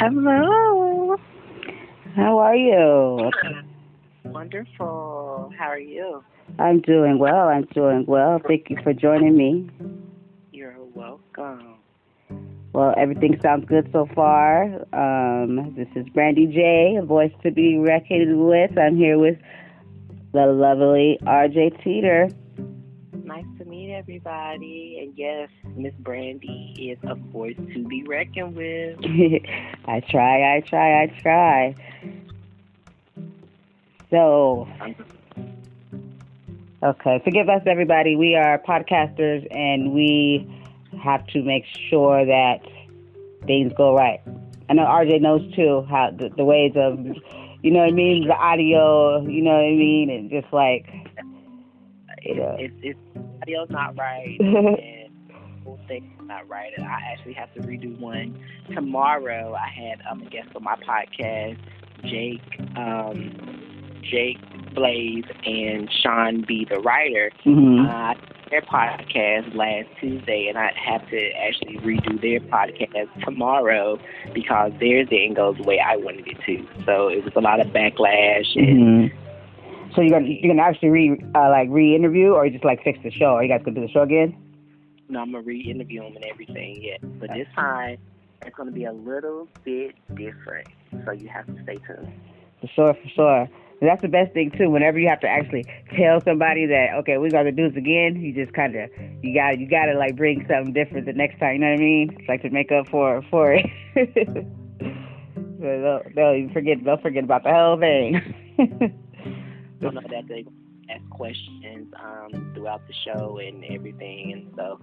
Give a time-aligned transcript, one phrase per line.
[0.00, 1.14] Hello.
[2.16, 3.30] How are you?
[4.24, 5.52] Wonderful.
[5.58, 6.24] How are you?
[6.58, 7.48] I'm doing well.
[7.48, 8.40] I'm doing well.
[8.48, 9.68] Thank you for joining me.
[10.52, 11.74] You're welcome.
[12.72, 14.64] Well, everything sounds good so far.
[14.94, 18.78] Um, this is Brandy J, a voice to be reckoned with.
[18.78, 19.36] I'm here with
[20.32, 22.30] the lovely RJ Teeter.
[24.00, 24.98] Everybody.
[25.02, 28.96] And yes, Miss Brandy is a voice to be reckoned with.
[29.84, 31.74] I try, I try, I try.
[34.08, 34.66] So,
[36.82, 38.16] okay, forgive us, everybody.
[38.16, 40.50] We are podcasters and we
[40.98, 42.60] have to make sure that
[43.44, 44.22] things go right.
[44.70, 46.98] I know RJ knows too how the, the ways of,
[47.62, 50.86] you know what I mean, the audio, you know what I mean, and just like,
[52.22, 52.98] It's it's
[53.42, 55.12] audio's not right and
[55.64, 56.72] whole thing's not right.
[56.76, 58.38] And I actually have to redo one
[58.74, 59.54] tomorrow.
[59.54, 61.58] I had um, a guest on my podcast,
[62.04, 62.40] Jake,
[62.76, 64.38] um, Jake
[64.74, 67.30] Blaze and Sean B, the writer.
[67.44, 68.14] hmm uh,
[68.50, 73.98] their podcast last Tuesday, and I have to actually redo their podcast tomorrow
[74.34, 76.66] because theirs didn't go the way I wanted it to.
[76.84, 79.19] So it was a lot of backlash, and hmm
[79.94, 82.98] So you're gonna you're gonna actually re uh, like re-interview, or you just like fix
[83.02, 83.34] the show?
[83.36, 84.36] Are you guys gonna do the show again?
[85.08, 87.00] No, I'm gonna re-interview them and everything yet.
[87.18, 87.98] But this time,
[88.42, 90.68] it's gonna be a little bit different.
[91.04, 92.12] So you have to stay tuned.
[92.60, 93.40] For sure, for sure.
[93.80, 94.70] And that's the best thing too.
[94.70, 95.64] Whenever you have to actually
[95.96, 98.90] tell somebody that okay, we're gonna do this again, you just kind of
[99.22, 101.54] you got you got to like bring something different the next time.
[101.54, 102.16] You know what I mean?
[102.18, 103.66] It's like to make up for for it.
[105.60, 108.94] So they'll, they'll even forget they'll forget about the whole thing.
[109.82, 110.44] I know that they
[110.90, 114.80] ask questions um, throughout the show and everything, and so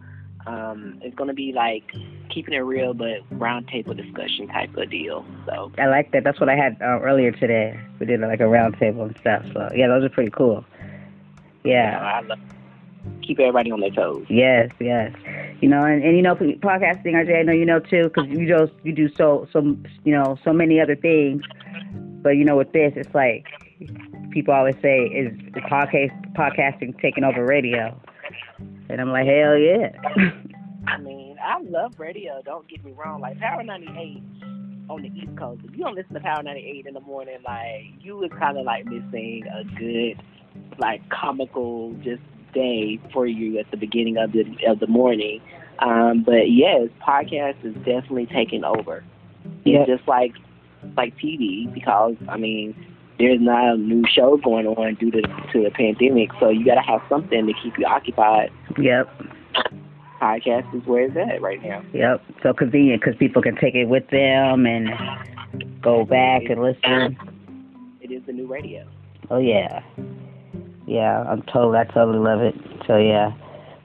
[0.48, 1.92] um, it's gonna be like
[2.30, 5.26] keeping it real, but roundtable discussion type of deal.
[5.46, 6.24] So I like that.
[6.24, 7.80] That's what I had uh, earlier today.
[8.00, 9.46] We did like a roundtable and stuff.
[9.54, 10.66] So yeah, those are pretty cool.
[11.64, 12.00] Yeah.
[12.00, 12.40] I love
[13.22, 14.26] keep everybody on their toes.
[14.30, 15.14] Yes, yes.
[15.62, 18.48] You know, and, and you know, podcasting, RJ, I know you know too, because you
[18.48, 21.44] just you do so so you know so many other things.
[22.22, 23.47] But you know, with this, it's like
[24.38, 28.00] people always say, is is podcast podcasting taking over radio?
[28.88, 29.90] And I'm like, hell yeah.
[30.88, 32.40] I mean, I love radio.
[32.46, 33.20] Don't get me wrong.
[33.20, 34.22] Like Power 98
[34.92, 35.62] on the East Coast.
[35.64, 38.66] If you don't listen to Power 98 in the morning, like you was kind of
[38.66, 40.22] like missing a good,
[40.78, 42.22] like comical just
[42.54, 45.42] day for you at the beginning of the of the morning.
[45.80, 49.04] Um, but yes, podcast is definitely taking over.
[49.66, 50.34] It's just like
[50.96, 52.76] like TV because I mean
[53.20, 56.76] there's not a new show going on due to to the pandemic, so you got
[56.76, 58.52] to have something to keep you occupied.
[58.78, 59.10] Yep,
[60.22, 61.84] Podcast is where it's at right now.
[61.94, 62.24] yep.
[62.44, 64.90] So convenient because people can take it with them and
[65.82, 67.18] go back and listen.
[68.02, 68.88] It is the new radio.
[69.30, 69.82] Oh yeah,
[70.86, 71.24] yeah.
[71.24, 72.56] I'm totally, I totally love it.
[72.86, 73.32] So yeah,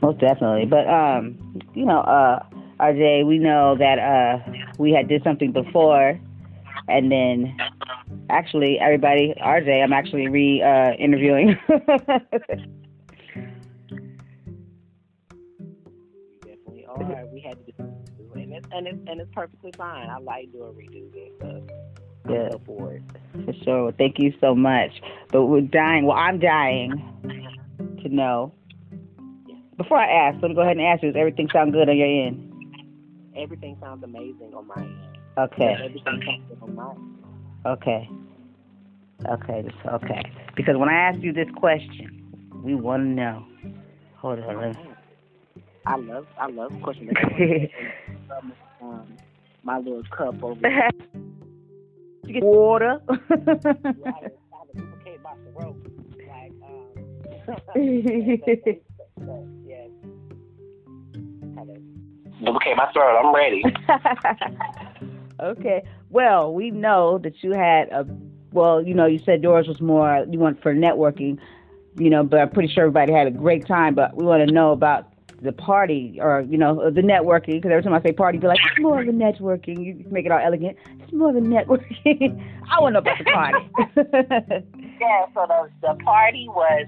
[0.02, 0.66] most definitely.
[0.66, 1.38] But um,
[1.74, 2.44] you know, uh,
[2.80, 6.20] RJ, we know that uh, we had did something before,
[6.88, 7.56] and then
[8.30, 11.56] actually, everybody, RJ, I'm actually re uh, interviewing.
[16.40, 17.26] Definitely are.
[17.32, 17.92] We had to do
[18.52, 20.08] and it's and it's and it's perfectly fine.
[20.08, 21.76] I like doing redos and stuff.
[22.28, 22.50] Yeah.
[22.52, 23.02] So for it.
[23.44, 23.92] For sure.
[23.92, 24.90] Thank you so much.
[25.30, 26.06] But we're dying.
[26.06, 26.92] Well, I'm dying
[28.02, 28.52] to know.
[29.76, 31.96] Before I ask, let me go ahead and ask you: Does everything sound good on
[31.96, 32.48] your end?
[33.36, 35.18] Everything sounds amazing on my end.
[35.38, 35.74] Okay.
[35.74, 37.11] Everything sounds good on my end.
[37.64, 38.08] Okay.
[39.28, 39.64] Okay.
[39.86, 40.22] Okay.
[40.56, 42.22] Because when I ask you this question,
[42.64, 43.44] we want to know.
[44.16, 44.76] Hold on.
[45.86, 47.10] I love I love questions.
[48.36, 49.16] um, um,
[49.64, 50.90] my little cup over there.
[52.24, 53.00] You get water.
[53.08, 55.76] I have a duplicate my throat.
[56.28, 56.52] Like
[59.26, 59.88] um yes.
[62.44, 63.16] Duplicate my throat.
[63.24, 63.62] I'm ready.
[65.42, 65.82] Okay.
[66.10, 68.06] Well, we know that you had a.
[68.52, 71.38] Well, you know, you said yours was more you went for networking,
[71.96, 73.94] you know, but I'm pretty sure everybody had a great time.
[73.94, 75.12] But we want to know about
[75.42, 78.60] the party or you know the networking because every time I say party, you're like
[78.70, 79.84] it's more of a networking.
[79.84, 80.76] You make it all elegant.
[81.00, 82.44] It's more than networking.
[82.70, 83.70] I want to know about the party.
[85.00, 86.86] yeah, so the the party was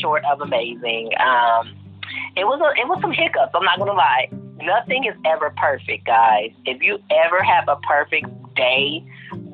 [0.00, 1.10] short of amazing.
[1.18, 1.76] Um,
[2.36, 3.52] it was a, it was some hiccups.
[3.54, 4.28] I'm not gonna lie.
[4.56, 6.50] Nothing is ever perfect, guys.
[6.64, 9.04] If you ever have a perfect day,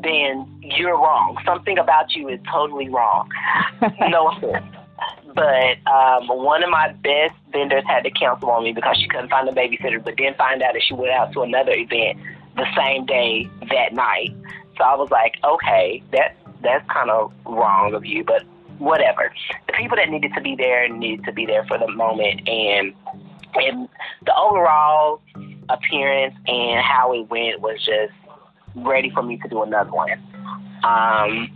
[0.02, 1.38] then you're wrong.
[1.44, 3.28] Something about you is totally wrong.
[4.08, 4.64] no offense.
[5.34, 9.30] But um, one of my best vendors had to cancel on me because she couldn't
[9.30, 12.18] find a babysitter, but then find out that she went out to another event
[12.56, 14.34] the same day that night.
[14.76, 18.44] So I was like, okay, that that's kind of wrong of you, but
[18.78, 19.32] whatever.
[19.66, 22.92] The people that needed to be there needed to be there for the moment, and
[23.54, 23.88] and
[24.26, 25.20] the overall
[25.68, 28.12] appearance and how it went was just
[28.74, 30.12] ready for me to do another one.
[30.84, 31.48] Um,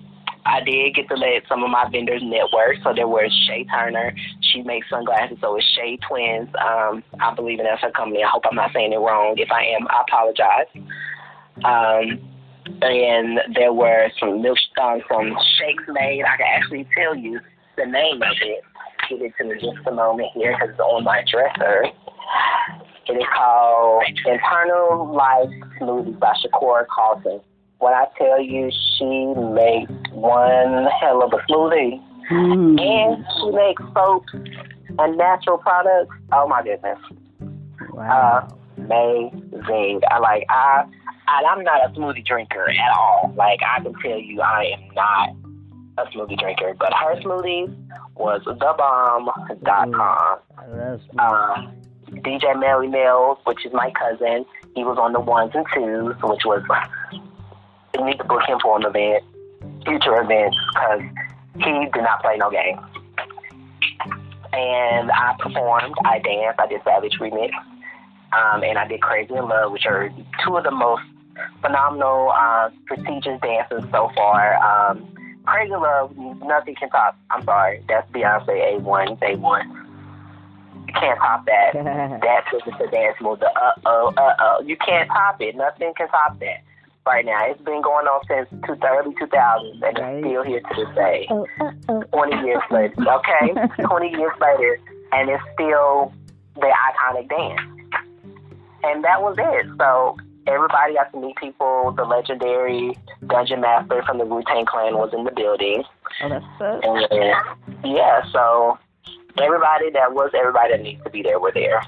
[0.47, 2.77] I did get to let some of my vendors network.
[2.85, 4.15] So there was Shay Turner.
[4.41, 5.39] She makes sunglasses.
[5.41, 6.49] So it's Shay Twins.
[6.55, 8.23] Um, I believe in that's her company.
[8.23, 9.35] I hope I'm not saying it wrong.
[9.39, 10.71] If I am, I apologize.
[11.65, 12.31] Um,
[12.83, 16.23] and there were some milk, um, some shakes made.
[16.23, 17.41] I can actually tell you
[17.77, 18.63] the name of it.
[19.09, 21.85] Get it to me just a moment here because it's on my dresser.
[23.09, 25.51] It is called Internal Life
[25.81, 27.41] Smoothie by Shakora Carlson.
[27.79, 32.81] When I tell you she makes one hell of a smoothie, Mm.
[32.81, 34.33] and she makes soaps
[34.99, 36.13] and natural products.
[36.33, 36.99] Oh my goodness,
[37.93, 38.49] Wow.
[38.77, 40.01] amazing!
[40.11, 40.85] I like I,
[41.29, 43.33] I I'm not a smoothie drinker at all.
[43.37, 45.29] Like I can tell you, I am not
[45.99, 46.75] a smoothie drinker.
[46.79, 47.75] But her smoothie
[48.15, 50.39] was thebomb.com.
[50.59, 51.59] I love smoothie.
[51.59, 51.73] Um,
[52.23, 54.45] DJ Melly Mills, which is my cousin,
[54.75, 56.63] he was on the ones and twos, which was
[57.13, 59.25] you need to book him for an event,
[59.85, 61.01] future events, because
[61.57, 62.79] he did not play no game.
[64.53, 67.51] And I performed, I danced, I did Savage Remix,
[68.33, 70.11] um, and I did Crazy in Love, which are
[70.45, 71.03] two of the most
[71.61, 74.57] phenomenal, uh, prestigious dances so far.
[74.57, 75.16] Um,
[75.47, 77.17] Crazy Love, nothing can top.
[77.31, 79.87] I'm sorry, that's Beyonce A1, A1.
[80.89, 81.73] You can't top that.
[82.23, 83.41] That's just a dance move.
[83.41, 84.63] The uh oh, uh oh.
[84.65, 85.57] You can't top it.
[85.57, 86.63] Nothing can top that
[87.05, 87.45] right now.
[87.51, 90.15] It's been going on since two, early 2000s, and Right.
[90.15, 91.27] it's still here to this day.
[91.31, 92.03] oh, uh, oh.
[92.13, 93.83] 20 years later, okay?
[93.85, 94.79] 20 years later,
[95.13, 96.13] and it's still
[96.55, 97.61] the iconic dance.
[98.85, 99.67] And that was it.
[99.79, 100.17] So
[100.47, 101.93] everybody got to meet people.
[101.97, 102.97] The legendary
[103.27, 105.85] Dungeon Master from the Wu Tang Clan was in the building.
[106.23, 106.81] Oh, that's so.
[106.85, 108.79] And yeah, so
[109.39, 111.81] everybody that was everybody that needs to be there were there.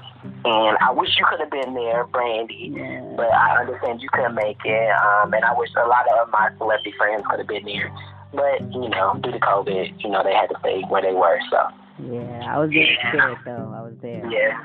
[0.45, 2.71] And I wish you could have been there, Brandy.
[2.73, 3.01] Yeah.
[3.17, 4.91] But I understand you couldn't make it.
[4.91, 7.91] Um, and I wish a lot of my celebrity friends could have been there.
[8.33, 11.39] But, you know, due to COVID, you know, they had to stay where they were.
[11.49, 11.67] So,
[11.99, 13.73] Yeah, I was there spirit though.
[13.75, 14.25] I was there.
[14.31, 14.57] yeah.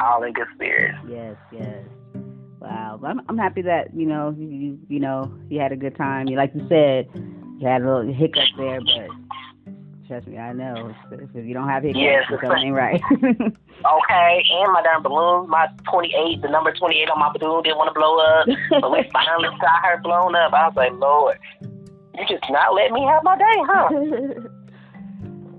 [0.00, 0.98] All in good spirits.
[1.08, 1.76] Yes, yes.
[2.62, 2.98] Wow.
[3.00, 6.28] But I'm I'm happy that, you know, you you- know, you had a good time.
[6.28, 7.08] You like you said,
[7.58, 9.08] you had a little hiccup there, but
[10.06, 10.94] trust me, I know.
[11.10, 13.00] If, if you don't have hiccups, Yes, something ain't right.
[13.84, 17.88] Okay, and my darn balloon, my 28, the number 28 on my balloon didn't want
[17.92, 18.46] to blow up.
[18.80, 20.52] But we finally got her blown up.
[20.52, 21.36] I was like, Lord,
[22.16, 23.88] you just not let me have my day, huh?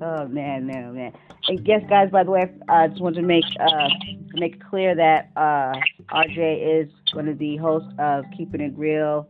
[0.23, 1.11] oh man, no man.
[1.49, 2.11] And yes, guys.
[2.11, 3.89] By the way, I just wanted to make uh,
[4.35, 5.73] make clear that uh,
[6.13, 9.27] RJ is one of the hosts of Keeping It Real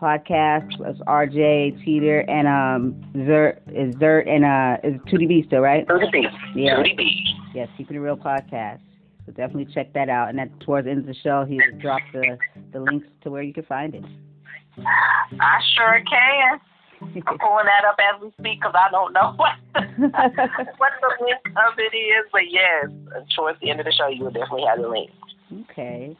[0.00, 0.72] podcast.
[0.80, 5.86] It's RJ Teeter and um Zert is Zert and uh is Tootie B still right?
[5.86, 6.26] Tutti B.
[6.54, 6.76] Yeah.
[6.76, 7.22] Tutti B.
[7.54, 8.80] Yes, Keeping It Real podcast.
[9.26, 10.30] So definitely check that out.
[10.30, 12.38] And at towards the end of the show, he'll drop the
[12.72, 14.04] the links to where you can find it.
[14.78, 16.60] I sure can.
[17.02, 20.08] I'm pulling that up as we speak because I don't know what the,
[20.78, 22.24] what the link of it is.
[22.32, 22.88] But yes,
[23.36, 25.10] towards the end of the show, you will definitely have the link.
[25.70, 26.16] Okay.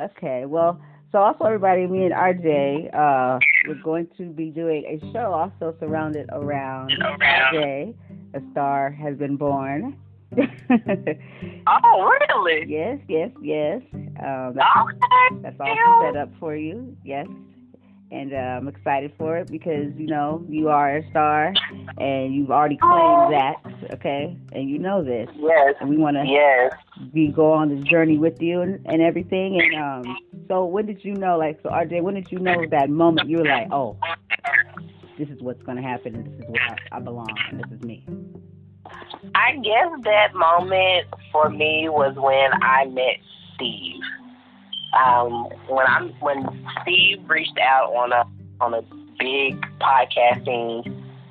[0.00, 0.44] Okay.
[0.46, 0.80] Well,
[1.12, 5.76] so also everybody, me and RJ, uh, we're going to be doing a show also
[5.78, 7.94] surrounded around RJ.
[8.34, 9.96] A star has been born.
[11.66, 12.64] Oh, really?
[12.68, 13.82] yes, yes, yes.
[13.94, 15.42] Um, that's, Okay.
[15.42, 16.96] that's all set up for you.
[17.04, 17.26] Yes.
[18.12, 21.54] And uh, I'm excited for it because you know you are a star,
[21.96, 23.54] and you've already claimed that.
[23.94, 25.74] Okay, and you know this, Yes.
[25.80, 26.72] and we want to Yes.
[27.14, 29.58] we go on this journey with you and, and everything.
[29.62, 29.74] And
[30.06, 30.16] um,
[30.46, 33.38] so when did you know, like, so RJ, when did you know that moment you
[33.38, 33.96] were like, oh,
[35.18, 37.72] this is what's going to happen, and this is where I, I belong, and this
[37.78, 38.06] is me?
[39.34, 43.16] I guess that moment for me was when I met
[43.54, 44.00] Steve.
[44.92, 48.24] Um, when I when Steve reached out on a
[48.62, 48.82] on a
[49.18, 50.86] big podcasting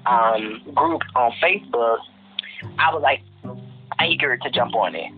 [0.06, 2.00] um, group on Facebook,
[2.80, 3.22] I was like
[4.04, 5.12] eager to jump on it.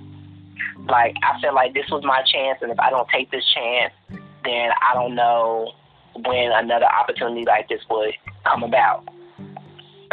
[0.88, 3.94] Like I felt like this was my chance, and if I don't take this chance,
[4.44, 5.72] then I don't know
[6.26, 9.08] when another opportunity like this would come about.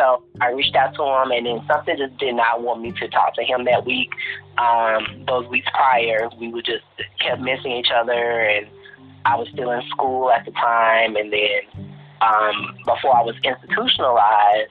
[0.01, 3.09] So I reached out to him, and then something just did not want me to
[3.09, 4.11] talk to him that week.
[4.57, 6.85] Um, those weeks prior, we would just
[7.21, 8.67] kept missing each other, and
[9.27, 11.17] I was still in school at the time.
[11.17, 11.91] And then
[12.23, 14.71] um, before I was institutionalized,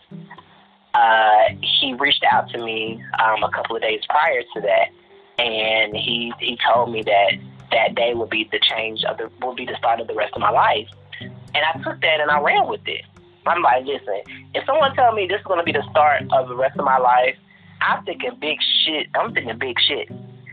[0.95, 4.89] uh, he reached out to me um, a couple of days prior to that,
[5.37, 7.33] and he he told me that
[7.71, 10.33] that day would be the change of the would be the start of the rest
[10.33, 10.87] of my life.
[11.21, 13.03] And I took that and I ran with it.
[13.49, 14.21] I'm like, listen,
[14.53, 16.97] if someone tell me this is gonna be the start of the rest of my
[16.97, 17.35] life,
[17.81, 19.07] I'm thinking big shit.
[19.15, 20.09] I'm thinking big shit.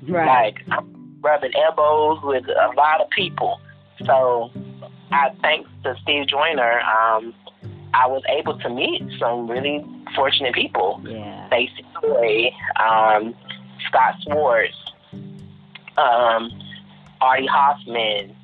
[0.09, 0.55] Right.
[0.55, 3.61] Like I'm rubbing elbows with a lot of people.
[4.05, 4.51] So
[5.11, 7.35] I thanks to Steve Joyner, um,
[7.95, 9.85] I was able to meet some really
[10.15, 11.01] fortunate people.
[11.05, 11.47] Yeah.
[11.49, 11.85] Stacey
[12.79, 13.35] um,
[13.89, 14.75] Scott Swartz,
[15.97, 16.51] um,
[17.21, 18.37] Artie Hoffman,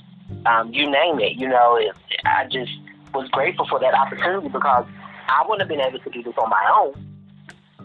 [0.46, 1.36] um, you name it.
[1.36, 1.94] You know, it,
[2.24, 2.72] I just
[3.14, 4.86] was grateful for that opportunity because
[5.28, 7.12] I wouldn't have been able to do this on my own.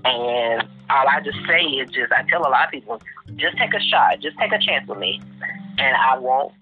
[0.06, 3.02] And all I just say is just I tell a lot of people,
[3.36, 5.22] just take a shot, just take a chance with me,
[5.78, 6.54] and I won't,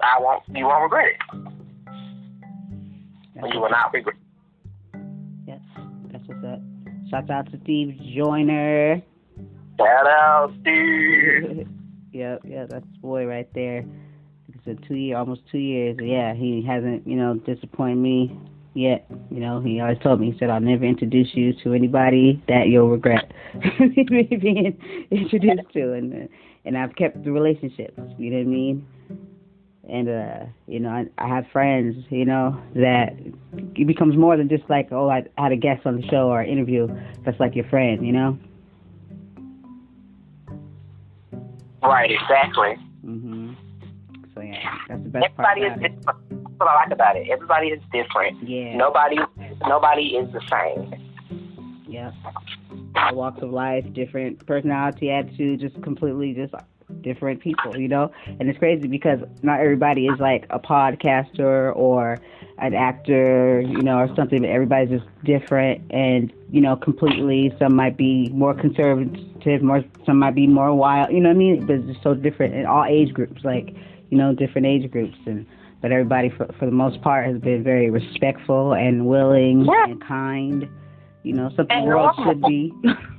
[0.00, 1.16] I won't, you won't regret it.
[3.52, 4.16] You will not regret.
[5.46, 5.60] Yes,
[6.10, 6.60] that's what's up.
[7.10, 9.02] Shout out to Steve Joyner.
[9.78, 11.68] Shout out, Steve.
[12.12, 13.84] yep, yeah, that's boy right there.
[14.66, 15.96] It's two years, almost two years.
[16.02, 18.36] Yeah, he hasn't, you know, disappointed me
[18.74, 19.06] yet.
[19.30, 22.66] You know, he always told me, he said, I'll never introduce you to anybody that
[22.68, 23.32] you'll regret
[23.78, 24.76] being
[25.10, 25.92] introduced to.
[25.92, 26.28] And,
[26.64, 28.86] and I've kept the relationships, you know what I mean?
[29.88, 33.10] And, uh, you know, I, I have friends, you know, that
[33.76, 36.42] it becomes more than just like, oh, I had a guest on the show or
[36.42, 36.88] interview.
[37.24, 38.36] That's like your friend, you know?
[41.82, 42.74] Right, exactly.
[43.04, 43.52] hmm
[44.36, 45.96] So, yeah, that's the best Everybody part is it.
[45.96, 46.30] different.
[46.30, 47.28] That's what I like about it.
[47.30, 48.46] Everybody is different.
[48.46, 48.76] Yeah.
[48.76, 49.16] Nobody,
[49.66, 51.82] nobody is the same.
[51.88, 52.12] Yep.
[52.96, 56.54] All walks of life, different personality, attitude, just completely just
[57.00, 58.10] different people, you know?
[58.26, 62.18] And it's crazy because not everybody is like a podcaster or
[62.58, 67.74] an actor, you know, or something, but everybody's just different and, you know, completely some
[67.74, 71.66] might be more conservative, more some might be more wild, you know what I mean?
[71.66, 73.74] But it's just so different in all age groups, like,
[74.10, 75.46] you know, different age groups and
[75.82, 79.84] but everybody for for the most part has been very respectful and willing Yeah.
[79.84, 80.68] and kind.
[81.22, 82.32] You know, something And the world normal.
[82.34, 82.72] should be.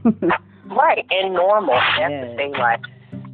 [0.70, 1.76] Right, and normal.
[1.98, 2.52] That's the thing.
[2.52, 2.82] Like,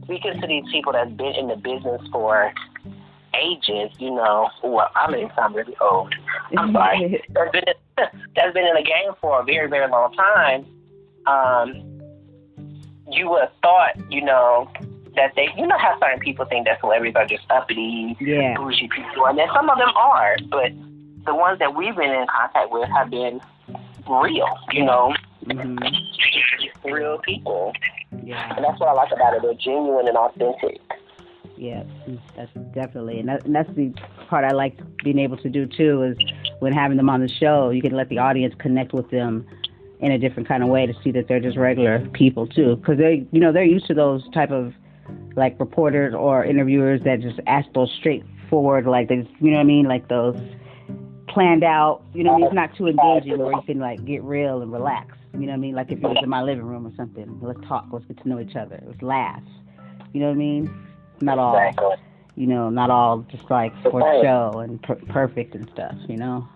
[0.04, 2.54] speaking to these people that's been in the business for
[3.34, 6.14] ages, you know, well, I mean, I'm really old.
[6.58, 7.24] I'm sorry.
[7.30, 7.64] that's been
[8.36, 10.66] that's been in the game for a very, very long time.
[11.26, 12.02] Um,
[13.12, 14.70] you would have thought, you know,
[15.16, 18.56] that they, you know, how certain people think that celebrities are just uppity, yeah.
[18.58, 20.72] bougie people, and then some of them are, but
[21.26, 23.40] the ones that we've been in contact with have been
[24.10, 25.14] real, you know,
[25.46, 25.78] hmm
[26.86, 27.74] real people,
[28.24, 28.56] Yeah.
[28.56, 29.42] and that's what I like about it.
[29.42, 30.82] They're genuine and authentic.
[31.58, 31.84] Yeah,
[32.36, 33.94] that's definitely, and, that, and that's the
[34.28, 36.04] part I like being able to do too.
[36.04, 36.18] Is
[36.60, 39.46] when having them on the show, you can let the audience connect with them
[40.00, 42.98] in a different kind of way to see that they're just regular people too, because
[42.98, 44.74] they, you know, they're used to those type of
[45.36, 49.62] like reporters or interviewers that just ask those straightforward, like they, just, you know what
[49.62, 50.38] I mean, like those
[51.28, 52.04] planned out.
[52.14, 54.62] You know, what I mean, it's not too engaging where you can like get real
[54.62, 55.18] and relax.
[55.34, 55.76] You know what I mean?
[55.76, 58.30] Like if you was in my living room or something, let's talk, let's get to
[58.30, 59.42] know each other, let's laugh.
[60.14, 60.88] You know what I mean?
[61.22, 61.98] Not all
[62.36, 66.48] you know, not all just like for show and per- perfect and stuff, you know.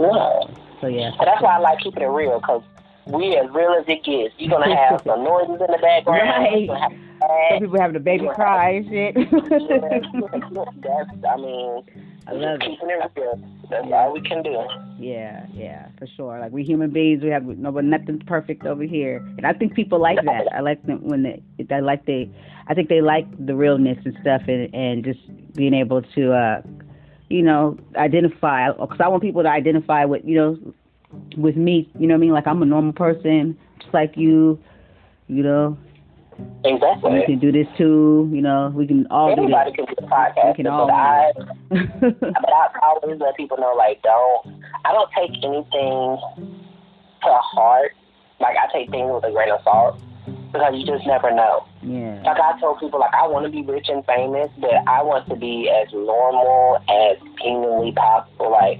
[0.00, 0.40] Yeah.
[0.80, 2.62] So yeah, that's why I like keeping it real, because
[3.06, 4.34] we as real as it gets.
[4.38, 6.68] You're going to have some noises in the background.
[6.68, 7.00] Right.
[7.28, 9.14] You're gonna have some people having a baby cry and shit.
[9.14, 9.28] That's,
[11.26, 11.82] I mean,
[12.26, 12.60] I love it.
[12.60, 13.40] keeping it real.
[13.70, 14.64] That's all we can do.
[14.98, 16.38] Yeah, yeah, for sure.
[16.38, 19.74] Like we human beings, we have no, but nothing's perfect over here, and I think
[19.74, 20.52] people like that.
[20.52, 22.30] I like them when they, I like they,
[22.68, 25.20] I think they like the realness and stuff, and and just
[25.54, 26.62] being able to, uh,
[27.28, 28.70] you know, identify.
[28.72, 30.58] Because I want people to identify with, you know,
[31.36, 31.90] with me.
[31.98, 32.32] You know what I mean?
[32.32, 34.58] Like I'm a normal person, just like you.
[35.26, 35.78] You know,
[36.64, 37.12] Exactly.
[37.12, 38.28] we can do this too.
[38.32, 39.76] You know, we can all do Anybody this.
[39.76, 43.56] can do a podcast, We can all but I, do but I always let people
[43.58, 44.62] know, like, don't.
[44.84, 46.18] I don't take anything
[47.22, 47.92] to heart.
[48.40, 50.00] Like, I take things with a grain of salt
[50.52, 51.66] because you just never know.
[51.82, 52.22] yeah.
[52.24, 55.28] Like I told people, like I want to be rich and famous, but I want
[55.28, 58.50] to be as normal as humanly possible.
[58.52, 58.78] Like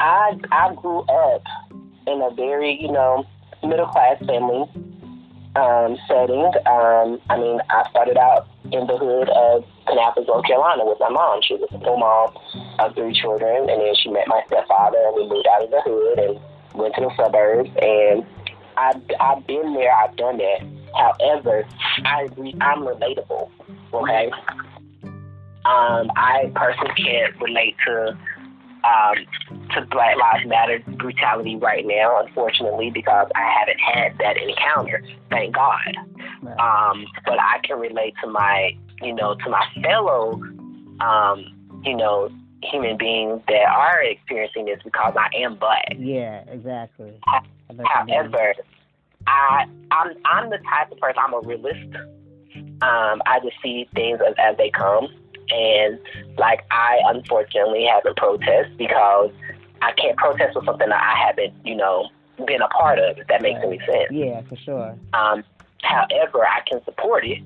[0.00, 1.42] I, I grew up
[2.06, 3.24] in a very, you know,
[3.62, 4.64] middle class family
[5.56, 6.50] um, setting.
[6.66, 11.08] Um, I mean, I started out in the hood of Kannapolis, North Carolina with my
[11.08, 11.40] mom.
[11.42, 12.36] She was a single mom
[12.78, 15.80] of three children, and then she met my stepfather, and we moved out of the
[15.82, 16.40] hood and
[16.74, 17.70] went to the suburbs.
[17.80, 18.26] And
[18.76, 20.66] I've, I've been there, I've done that.
[20.94, 21.66] However,
[22.04, 22.28] I
[22.60, 23.50] I'm relatable.
[23.92, 24.30] Okay,
[25.64, 28.16] um, I personally can't relate to
[28.84, 29.16] um,
[29.74, 35.02] to Black Lives Matter brutality right now, unfortunately, because I haven't had that encounter.
[35.30, 35.96] Thank God.
[36.58, 40.34] Um, but I can relate to my, you know, to my fellow,
[41.00, 42.30] um, you know,
[42.62, 45.94] human beings that are experiencing this because I am black.
[45.96, 47.18] Yeah, exactly.
[47.84, 48.54] However,
[49.26, 51.96] I I'm I'm the type of person I'm a realist.
[52.82, 55.08] Um, I just see things as, as they come.
[55.50, 55.98] And
[56.38, 59.30] like I unfortunately haven't protested because
[59.82, 62.08] I can't protest with something that I haven't, you know,
[62.46, 63.18] been a part of.
[63.18, 63.66] If that makes right.
[63.66, 64.10] any sense.
[64.10, 64.96] Yeah, for sure.
[65.12, 65.44] Um,
[65.82, 67.42] however, I can support it.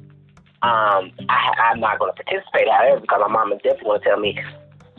[0.63, 4.09] Um, I, I'm not going to participate, however, because my mom is definitely going to
[4.09, 4.41] tell me,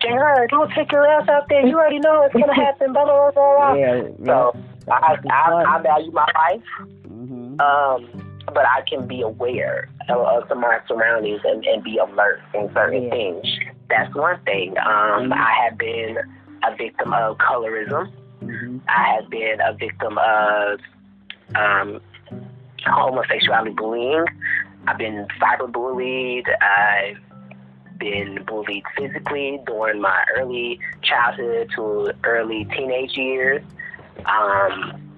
[0.01, 1.65] Jared, don't take your ass out there.
[1.65, 2.93] You already know it's going to happen.
[2.93, 3.73] Blah blah blah blah.
[3.73, 4.53] Yeah, so
[4.87, 4.93] yeah.
[4.93, 6.61] I, I, I value my life.
[7.07, 7.59] Mm-hmm.
[7.59, 12.69] Um, but I can be aware of, of my surroundings and, and be alert in
[12.73, 13.09] certain yeah.
[13.09, 13.45] things.
[13.89, 14.77] That's one thing.
[14.77, 15.33] Um, mm-hmm.
[15.33, 16.17] I have been
[16.63, 18.11] a victim of colorism.
[18.43, 18.77] Mm-hmm.
[18.87, 20.79] I have been a victim of
[21.55, 22.01] um,
[22.85, 24.25] homosexuality bullying.
[24.87, 26.47] I've been cyberbullied.
[26.61, 27.17] I've
[27.99, 33.61] been bullied physically during my early childhood to early teenage years.
[34.25, 35.11] Um,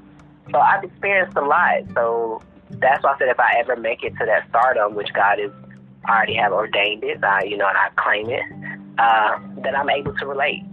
[0.52, 1.84] so I've experienced a lot.
[1.94, 2.42] So
[2.80, 5.52] that's why I said if I ever make it to that stardom, which God is
[6.08, 8.44] already have ordained it, I, you know, and I claim it,
[8.98, 10.64] uh, then I'm able to relate.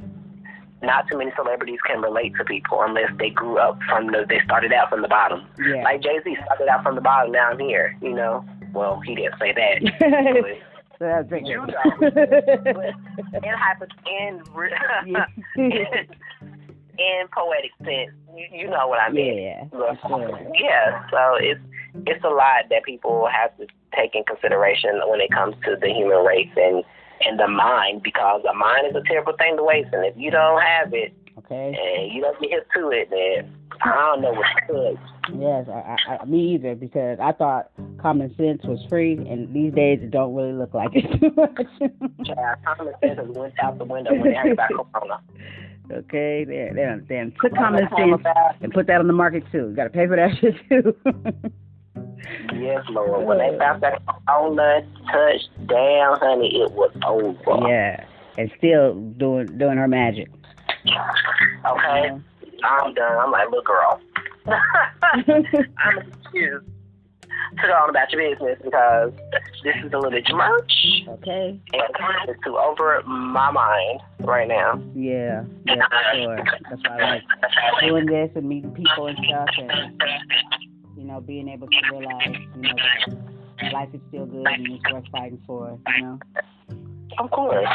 [0.81, 4.41] Not too many celebrities can relate to people unless they grew up from the, they
[4.45, 5.45] started out from the bottom.
[5.59, 5.83] Yeah.
[5.83, 8.45] Like Jay Z started out from the bottom down here, you know.
[8.73, 10.59] Well, he didn't say that.
[11.01, 11.67] That's you know,
[12.01, 13.87] but in hyper
[14.21, 14.43] in,
[16.99, 19.39] in poetic sense, you, you know what I mean.
[19.39, 20.53] Yeah, sure.
[20.55, 21.07] yeah.
[21.11, 21.61] So it's
[22.07, 25.89] it's a lot that people have to take in consideration when it comes to the
[25.89, 26.85] human race and
[27.27, 30.31] and the mind because the mind is a terrible thing to waste and if you
[30.31, 34.67] don't have it okay and you don't get to it then I don't know what's
[34.67, 34.99] good.
[35.39, 37.71] Yes, I, I, me either because I thought
[38.01, 41.93] common sense was free, and these days it don't really look like it too much.
[42.25, 45.21] yeah, common sense has went out the window when about Corona.
[45.91, 48.23] Okay, there, there, then put common sense
[48.61, 49.69] and put that on the market too.
[49.71, 50.95] You got to pay for that shit too.
[52.55, 53.27] Yes, Lord.
[53.27, 57.69] When they found that corona touched down, honey, it was over.
[57.69, 58.05] Yeah,
[58.37, 60.29] and still doing doing her magic.
[60.87, 62.11] Okay,
[62.65, 63.19] I'm done.
[63.19, 64.01] I'm like, little girl.
[64.47, 66.65] I'm excused
[67.57, 69.13] to go on about your business because
[69.65, 70.73] this is a little bit too much.
[71.09, 71.59] Okay.
[71.73, 74.81] And it's too over my mind right now.
[74.95, 75.77] Yeah, yeah,
[76.15, 76.39] sure.
[76.69, 77.23] That's why I like
[77.81, 79.99] doing this and meeting people and stuff and
[80.99, 85.05] you know, being able to realize, you know, life is still good and it's worth
[85.13, 86.19] fighting for, you know.
[87.19, 87.69] Of course.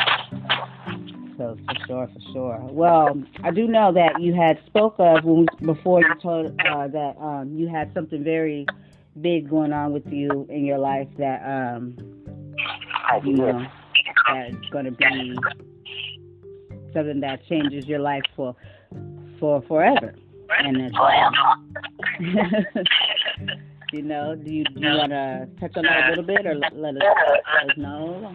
[1.37, 2.59] So for sure, for sure.
[2.69, 6.87] Well, I do know that you had spoke of when we, before you told uh,
[6.89, 8.65] that um, you had something very
[9.21, 11.95] big going on with you in your life that um,
[13.23, 13.65] you know
[14.31, 15.35] that's going to be
[16.93, 18.55] something that changes your life for
[19.39, 20.15] for forever.
[20.59, 20.95] And it's,
[23.91, 26.55] you know, do you do you want to touch on that a little bit, or
[26.55, 28.33] let, let, us, let us know?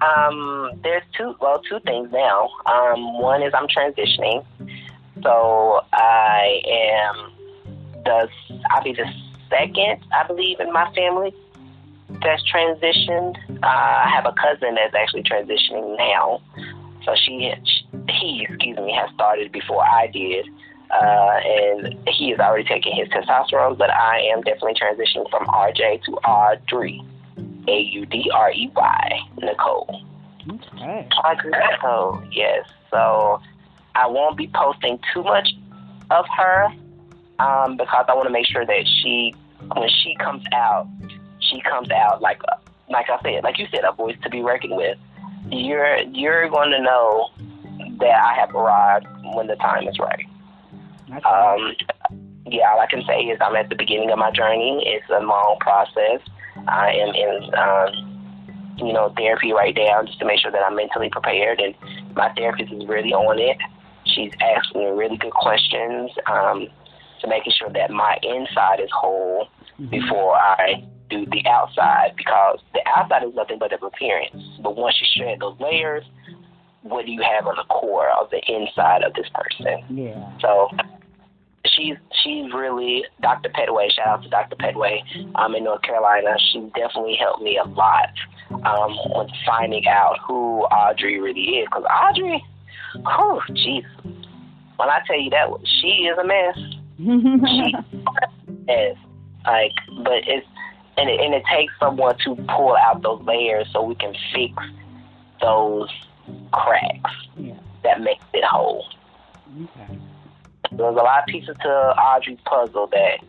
[0.00, 2.48] Um, there's two, well, two things now.
[2.66, 4.44] Um, one is I'm transitioning,
[5.22, 7.32] so I am
[8.04, 8.28] the
[8.70, 9.06] I'll be the
[9.50, 11.34] second, I believe, in my family
[12.22, 13.36] that's transitioned.
[13.62, 16.40] Uh, I have a cousin that's actually transitioning now,
[17.04, 17.52] so she,
[18.08, 20.46] he, excuse me, has started before I did
[20.90, 26.02] uh, and he is already taking his testosterone, but I am definitely transitioning from RJ
[26.04, 27.02] to Audrey,
[27.68, 30.02] A U D R E Y, Nicole.
[30.50, 31.08] Okay.
[31.24, 32.66] Audrey Nicole, yes.
[32.90, 33.40] So
[33.94, 35.50] I won't be posting too much
[36.10, 36.68] of her
[37.38, 39.34] um, because I want to make sure that she,
[39.74, 40.88] when she comes out,
[41.40, 42.40] she comes out like,
[42.88, 44.98] like I said, like you said, a voice to be reckoned with.
[45.50, 47.30] You're you're going to know
[48.00, 50.26] that I have arrived when the time is right.
[51.10, 51.74] Um,
[52.46, 54.82] yeah, all I can say is I'm at the beginning of my journey.
[54.86, 56.20] It's a long process.
[56.66, 60.76] I am in, um, you know, therapy right now just to make sure that I'm
[60.76, 61.60] mentally prepared.
[61.60, 61.74] And
[62.14, 63.56] my therapist is really on it.
[64.04, 66.68] She's asking me really good questions um,
[67.20, 69.90] to making sure that my inside is whole mm-hmm.
[69.90, 74.42] before I do the outside because the outside is nothing but an appearance.
[74.62, 76.04] But once you shred those layers,
[76.82, 79.84] what do you have on the core of the inside of this person?
[79.90, 80.38] Yeah.
[80.40, 80.70] So
[81.66, 83.50] she's she's really Dr.
[83.50, 83.90] Petway.
[83.90, 84.56] Shout out to Dr.
[84.56, 85.00] Petway
[85.36, 86.36] um, in North Carolina.
[86.52, 88.10] She definitely helped me a lot
[88.50, 91.66] um, on finding out who Audrey really is.
[91.66, 92.44] Because Audrey,
[93.06, 93.84] oh jeez,
[94.76, 95.48] when I tell you that
[95.80, 96.58] she is a mess.
[96.98, 97.74] she
[98.72, 98.96] is
[99.46, 99.72] like,
[100.04, 100.46] but it's
[100.96, 104.54] and it, and it takes someone to pull out those layers so we can fix
[105.40, 105.88] those
[106.52, 107.54] cracks yeah.
[107.84, 108.84] that makes it whole.
[109.62, 109.98] Okay.
[110.70, 113.20] There's a lot of pieces to Audrey's puzzle that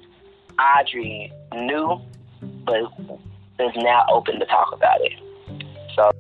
[0.60, 2.02] Audrey knew,
[2.66, 2.84] but
[3.60, 5.14] is now open to talk about it.
[5.96, 6.12] So.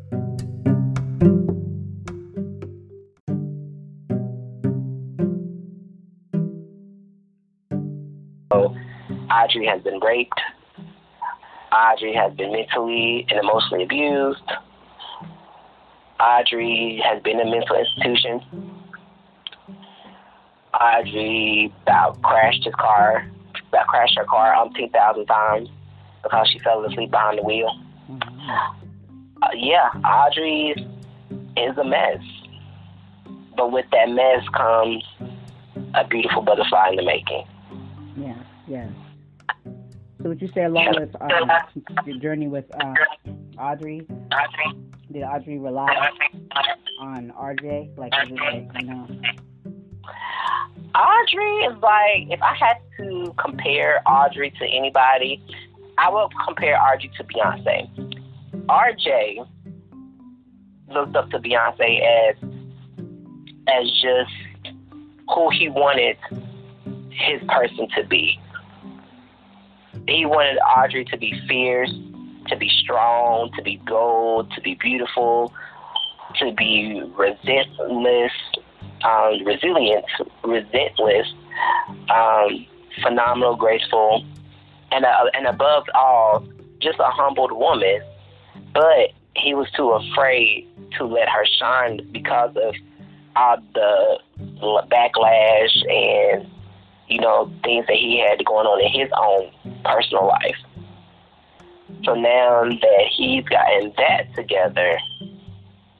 [9.31, 10.39] Audrey has been raped.
[11.71, 14.51] Audrey has been mentally and emotionally abused.
[16.19, 18.78] Audrey has been in mental institution.
[20.79, 23.29] Audrey about crashed his car,
[23.69, 25.69] about crashed her car umpteen thousand times
[26.23, 27.71] because she fell asleep behind the wheel.
[29.41, 30.75] Uh, yeah, Audrey
[31.57, 32.21] is a mess.
[33.55, 35.03] But with that mess comes
[35.93, 37.45] a beautiful butterfly in the making.
[38.17, 38.37] Yeah,
[38.67, 38.89] yeah.
[40.21, 41.49] So would you say along with um,
[42.05, 42.93] your journey with uh,
[43.57, 44.05] Audrey,
[45.11, 46.09] did Audrey rely
[46.99, 47.97] on RJ?
[47.97, 49.07] Like, was it like, you know?
[50.95, 55.41] Audrey is like, if I had to compare Audrey to anybody,
[55.97, 57.89] I would compare Audrey to Beyonce.
[58.67, 59.47] RJ
[60.89, 62.35] looked up to Beyonce as
[63.67, 64.75] as just
[65.33, 66.17] who he wanted
[67.11, 68.39] his person to be.
[70.07, 71.93] He wanted Audrey to be fierce,
[72.47, 75.53] to be strong, to be bold, to be beautiful,
[76.39, 78.31] to be relentless,
[79.03, 80.05] um, resilient,
[80.43, 81.27] relentless,
[82.09, 82.65] um,
[83.01, 84.25] phenomenal, graceful,
[84.91, 86.45] and uh, and above all,
[86.79, 88.01] just a humbled woman.
[88.73, 92.75] But he was too afraid to let her shine because of
[93.35, 94.19] all the
[94.91, 96.47] backlash and
[97.07, 99.51] you know things that he had going on in his own
[99.83, 100.57] personal life.
[102.05, 104.97] So now that he's gotten that together,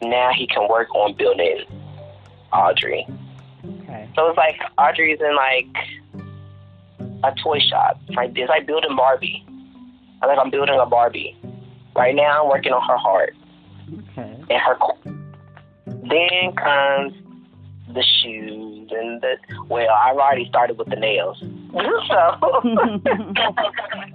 [0.01, 1.65] now he can work on building
[2.53, 3.05] Audrey.
[3.83, 4.09] Okay.
[4.15, 5.67] So it's like Audrey's in like
[7.23, 7.99] a toy shop.
[8.07, 9.45] It's like it's like building Barbie.
[10.21, 11.35] I like I'm building a Barbie.
[11.95, 13.35] Right now I'm working on her heart
[14.11, 14.35] Okay.
[14.49, 14.77] and her.
[15.85, 17.13] Then comes
[17.93, 19.35] the shoes and the
[19.67, 21.39] well, I've already started with the nails.
[21.39, 21.41] so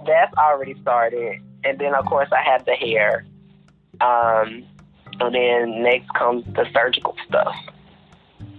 [0.05, 1.41] that's already started.
[1.63, 3.25] And then of course I have the hair.
[4.01, 4.63] Um
[5.19, 7.55] and then next comes the surgical stuff.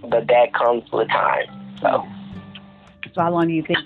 [0.09, 1.45] But that comes with time.
[1.81, 2.05] So
[3.13, 3.79] So how long do you think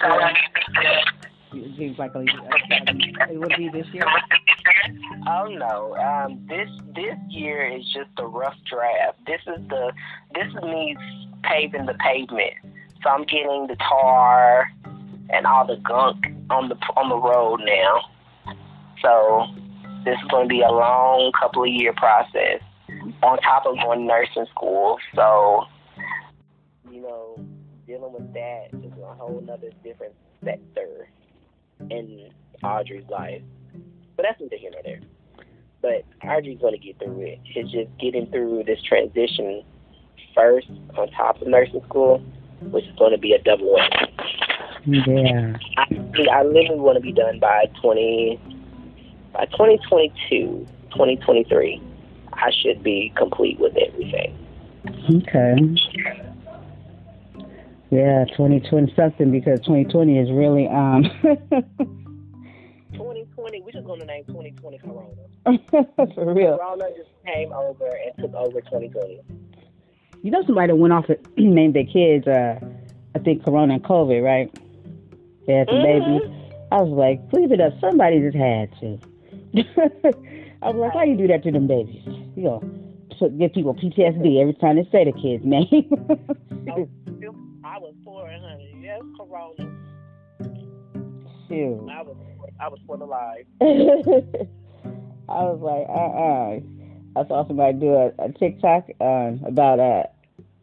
[1.54, 4.06] it seems like it would be this year?
[5.28, 5.96] Oh no.
[5.98, 9.20] Um, this this year is just a rough draft.
[9.26, 9.92] This is the
[10.34, 10.96] this is me
[11.44, 12.54] paving the pavement.
[13.04, 14.68] So I'm getting the tar
[15.30, 18.02] and all the gunk on the on the road now.
[19.02, 19.48] So
[20.06, 22.62] this is going to be a long couple of year process.
[23.24, 25.66] On top of going to nursing school, so
[26.92, 27.40] you know,
[27.88, 31.08] dealing with that is a whole other different sector
[31.90, 32.30] in
[32.64, 33.42] Audrey's life.
[34.16, 35.00] But that's neither here nor there.
[35.82, 37.40] But Audrey's going to get through it.
[37.46, 39.64] It's just getting through this transition
[40.36, 42.20] first on top of nursing school,
[42.62, 43.90] which is going to be a double win.
[44.86, 45.58] Yeah.
[45.78, 45.88] I,
[46.32, 48.40] I literally want to be done by 20,
[49.34, 51.82] by 2022, 2023.
[52.34, 54.38] I should be complete with everything.
[55.10, 55.58] Okay.
[57.92, 61.04] Yeah, 2020 something because 2020 is really um
[62.94, 65.10] 2020, we're just going to name 2020 Corona.
[66.16, 66.58] for real.
[66.58, 69.20] Corona just came over and took over 2020.
[70.24, 72.60] You know somebody went off and named their kids uh
[73.14, 74.50] I think Corona and COVID, right?
[75.48, 75.84] They had some Mhm.
[75.84, 76.22] babies.
[76.72, 77.74] I was like, leave it up.
[77.82, 78.98] Somebody just had to.
[80.64, 82.02] I was like, why you do that to them babies?
[82.38, 82.64] You know,
[83.38, 85.68] give people PTSD every time they say the kid's name.
[87.72, 88.76] I was poor, honey.
[88.82, 89.56] Yes, Corona.
[91.48, 91.88] Shoot.
[91.90, 92.18] I was,
[92.60, 93.46] I was for the life.
[95.30, 100.04] I was like, uh, uh I saw somebody do a, a TikTok um, about uh,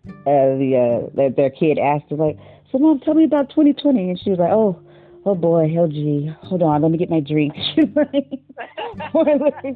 [0.06, 2.36] uh the uh their, their kid asked her like,
[2.70, 4.78] so mom, tell me about 2020, and she was like, oh,
[5.24, 7.54] oh boy, LG, hold on, let me get my drink.
[7.74, 8.12] She's like,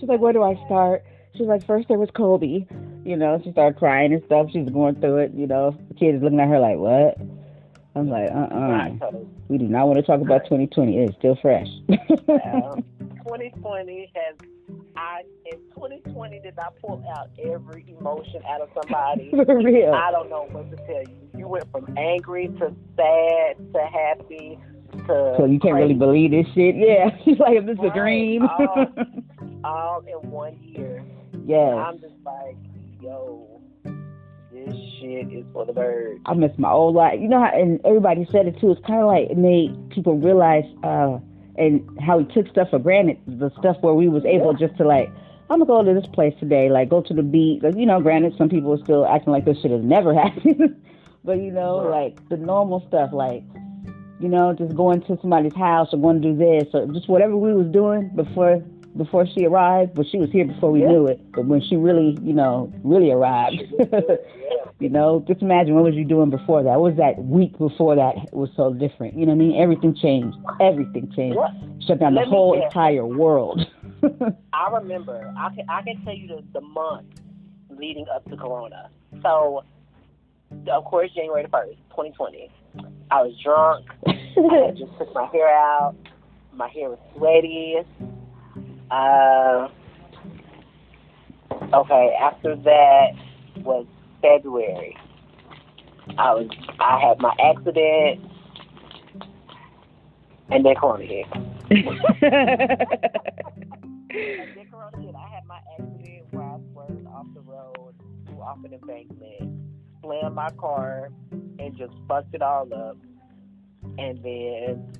[0.00, 1.04] she's like, where do I start?
[1.36, 2.66] She's like, first there was Kobe,
[3.04, 3.40] you know.
[3.44, 4.48] She started crying and stuff.
[4.52, 5.78] She was going through it, you know.
[5.88, 7.16] The kids looking at her like, what?
[7.94, 8.88] I'm like, uh uh
[9.48, 10.98] We do not want to talk about 2020.
[10.98, 11.68] It's still fresh.
[11.88, 14.36] 2020 has
[14.96, 19.30] I in 2020 did I pull out every emotion out of somebody.
[19.46, 19.92] For real.
[19.92, 21.14] I don't know what to tell you.
[21.36, 24.58] You went from angry to sad to happy
[24.92, 26.76] to So you can't really believe this shit.
[26.76, 27.10] Yeah.
[27.24, 27.90] She's like, is this right.
[27.90, 28.42] a dream?
[28.42, 28.86] all,
[29.64, 31.02] all in one year.
[31.44, 31.74] yes.
[31.74, 32.56] I'm just like,
[33.02, 33.60] yo,
[34.52, 36.20] this shit is for the birds.
[36.26, 37.18] I miss my old life.
[37.20, 38.70] You know how, and everybody said it too.
[38.70, 41.18] It's kind of like it made people realize, uh,
[41.58, 43.18] and how we took stuff for granted.
[43.26, 45.08] The stuff where we was able just to like,
[45.50, 47.62] I'm gonna go to this place today, like go to the beach.
[47.62, 50.80] Like, you know, granted, some people are still acting like this shit has never happened,
[51.24, 53.42] but you know, like the normal stuff, like
[54.20, 57.36] you know, just going to somebody's house or going to do this or just whatever
[57.36, 58.62] we was doing before
[58.96, 59.94] before she arrived.
[59.94, 60.88] But she was here before we Yeah.
[60.88, 61.20] knew it.
[61.32, 63.62] But when she really, you know, really arrived.
[64.80, 66.70] You know, just imagine what was you doing before that?
[66.80, 69.14] What was that week before that it was so different?
[69.14, 69.60] You know what I mean?
[69.62, 70.36] Everything changed.
[70.60, 71.36] Everything changed.
[71.36, 71.52] What?
[71.86, 72.64] Shut down Let the whole guess.
[72.66, 73.64] entire world.
[74.52, 75.32] I remember.
[75.38, 77.06] I can I can tell you the the month
[77.70, 78.90] leading up to Corona.
[79.22, 79.62] So,
[80.68, 82.50] of course, January the first, 2020.
[83.12, 83.86] I was drunk.
[84.08, 85.94] I just took my hair out.
[86.52, 87.76] My hair was sweaty.
[88.92, 89.68] Uh,
[91.72, 92.14] okay.
[92.20, 93.12] After that
[93.58, 93.86] was
[94.20, 94.96] February.
[96.18, 98.20] I was I had my accident,
[100.50, 101.26] and then Corona hit.
[101.70, 101.86] Then
[104.70, 105.14] Corona hit.
[105.14, 107.94] I had my accident where I swerved off the road,
[108.26, 112.98] flew off an embankment, slammed my car, and just fucked it all up.
[113.96, 114.92] And then,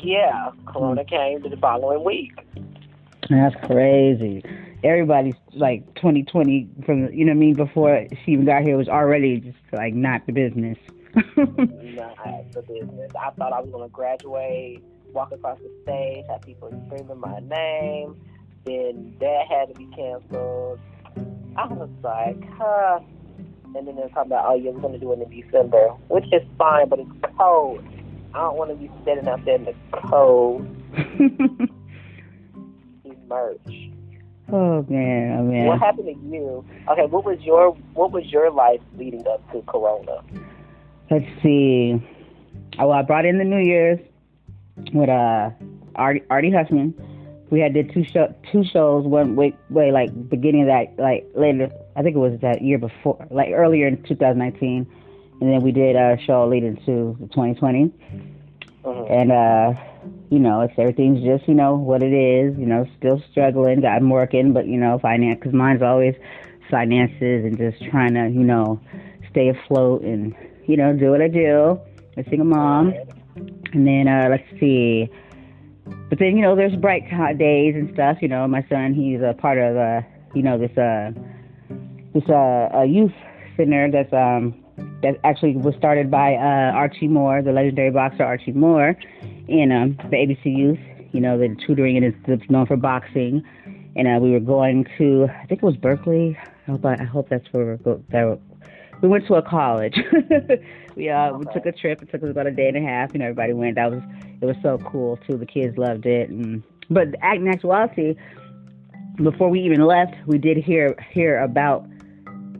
[0.00, 2.38] yeah, Corona came the following week.
[3.30, 4.42] That's crazy.
[4.82, 8.88] Everybody's like 2020 from you know what I mean before she even got here was
[8.88, 10.78] already just like not the business.
[11.14, 13.10] Not the business.
[13.20, 18.16] I thought I was gonna graduate, walk across the stage, have people screaming my name.
[18.64, 20.78] Then that had to be canceled.
[21.56, 23.00] I was like, huh.
[23.74, 26.42] And then they're talking about, oh yeah, we're gonna do it in December, which is
[26.56, 27.84] fine, but it's cold.
[28.34, 30.66] I don't want to be sitting out there in the cold.
[33.28, 33.90] Merch.
[34.52, 35.66] oh man, oh man.
[35.66, 36.64] What happened to you?
[36.88, 40.22] Okay, what was your what was your life leading up to Corona?
[41.10, 42.02] Let's see.
[42.78, 43.98] Oh, well, I brought in the New Year's
[44.92, 45.50] with uh
[45.96, 46.94] Artie, Artie Hushman.
[47.50, 49.04] We had did two show two shows.
[49.06, 51.70] One way way like beginning of that like later.
[51.96, 54.86] I think it was that year before, like earlier in 2019,
[55.40, 57.90] and then we did a show leading to 2020.
[58.84, 59.10] Mhm.
[59.10, 59.80] And uh,
[60.30, 62.58] you know, it's everything's just you know what it is.
[62.58, 63.80] You know, still struggling.
[63.80, 66.14] Got I'm working, but you know, finance because mine's always
[66.70, 68.80] finances and just trying to you know
[69.30, 70.34] stay afloat and
[70.66, 71.80] you know do what I do.
[72.16, 72.92] A single mom.
[73.72, 75.08] And then uh, let's see.
[76.08, 78.18] But then you know, there's bright days and stuff.
[78.20, 80.02] You know, my son, he's a part of uh,
[80.34, 81.12] you know this uh,
[82.12, 83.12] this uh, a youth
[83.56, 84.54] center that's um
[85.02, 88.96] that actually was started by uh, Archie Moore, the legendary boxer Archie Moore,
[89.48, 90.78] in um, the ABC Youth.
[91.12, 93.42] You know, the tutoring and it's known for boxing.
[93.96, 96.36] And uh, we were going to, I think it was Berkeley.
[96.66, 98.40] I hope I, I hope that's where we're go.
[99.00, 99.96] We went to a college.
[100.96, 102.02] we uh we took a trip.
[102.02, 103.76] It took us about a day and a half, and everybody went.
[103.76, 104.02] That was
[104.40, 105.38] it was so cool too.
[105.38, 106.28] The kids loved it.
[106.28, 108.16] And but in actuality,
[109.22, 111.88] before we even left, we did hear hear about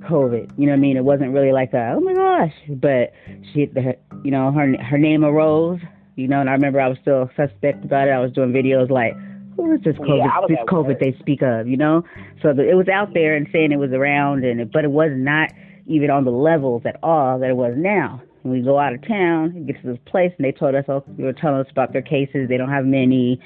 [0.01, 0.53] COVID.
[0.57, 0.96] You know what I mean?
[0.96, 3.12] It wasn't really like a oh my gosh, but
[3.53, 5.81] she, the, you know, her her name arose.
[6.18, 8.11] You know, and I remember I was still suspect about it.
[8.11, 9.14] I was doing videos like,
[9.54, 10.18] who is this COVID?
[10.18, 11.68] Was this COVID they speak of.
[11.68, 12.02] You know,
[12.42, 14.90] so the, it was out there and saying it was around, and it, but it
[14.90, 15.52] was not
[15.87, 18.20] even on the levels at all that it was now.
[18.42, 20.87] When we go out of town, we get to this place, and they told us,
[20.88, 22.48] oh, they were telling us about their cases.
[22.48, 23.40] They don't have many,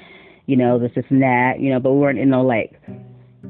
[0.47, 2.81] you know, this, this, and that, you know, but we weren't in no like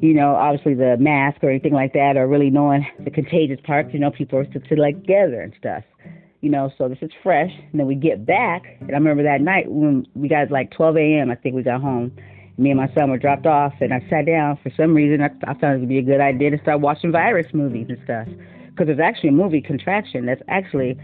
[0.02, 3.94] you know, obviously the mask or anything like that, or really knowing the contagious parts,
[3.94, 5.84] you know, people are still like together and stuff.
[6.44, 7.52] You know, so this is fresh.
[7.72, 10.98] And then we get back, and I remember that night when we got like 12
[10.98, 11.32] a.m.
[11.32, 12.12] I think we got home.
[12.58, 14.60] Me and my son were dropped off, and I sat down.
[14.62, 17.14] For some reason, I, I thought it would be a good idea to start watching
[17.14, 18.28] virus movies and stuff,
[18.68, 21.00] because there's actually a movie, Contraction, that's actually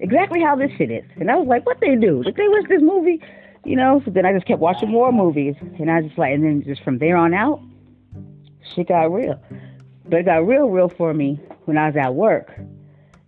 [0.00, 1.04] exactly how this shit is.
[1.20, 2.24] And I was like, what they do?
[2.24, 3.22] Did they watch this movie?
[3.64, 4.02] You know.
[4.04, 6.82] So then I just kept watching more movies, and I just like, and then just
[6.82, 7.62] from there on out
[8.74, 9.40] shit got real.
[10.06, 12.52] But it got real, real for me when I was at work.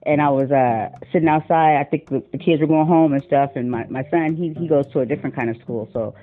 [0.07, 1.77] And I was uh sitting outside.
[1.77, 3.53] I think the, the kids were going home and stuff.
[3.55, 6.15] And my my son he he goes to a different kind of school, so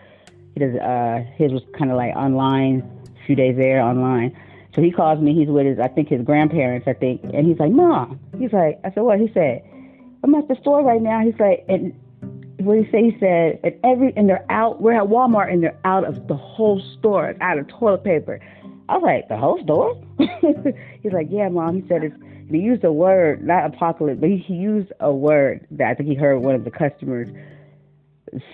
[0.53, 2.81] he does uh his was kind of like online,
[3.21, 4.37] a few days there online.
[4.75, 5.33] So he calls me.
[5.33, 8.19] He's with his I think his grandparents I think, and he's like, Mom.
[8.37, 9.19] He's like, I said what?
[9.19, 9.63] He said,
[10.23, 11.21] I'm at the store right now.
[11.21, 11.93] He's like, and
[12.59, 13.11] what he say?
[13.11, 14.81] He said, and every and they're out.
[14.81, 18.39] We're at Walmart and they're out of the whole store, out of toilet paper.
[18.89, 20.01] I was like, the whole store?
[21.03, 21.81] He's like, yeah, mom.
[21.81, 22.15] He said it's.
[22.49, 26.09] He used a word, not apocalypse, but he, he used a word that I think
[26.09, 27.29] he heard one of the customers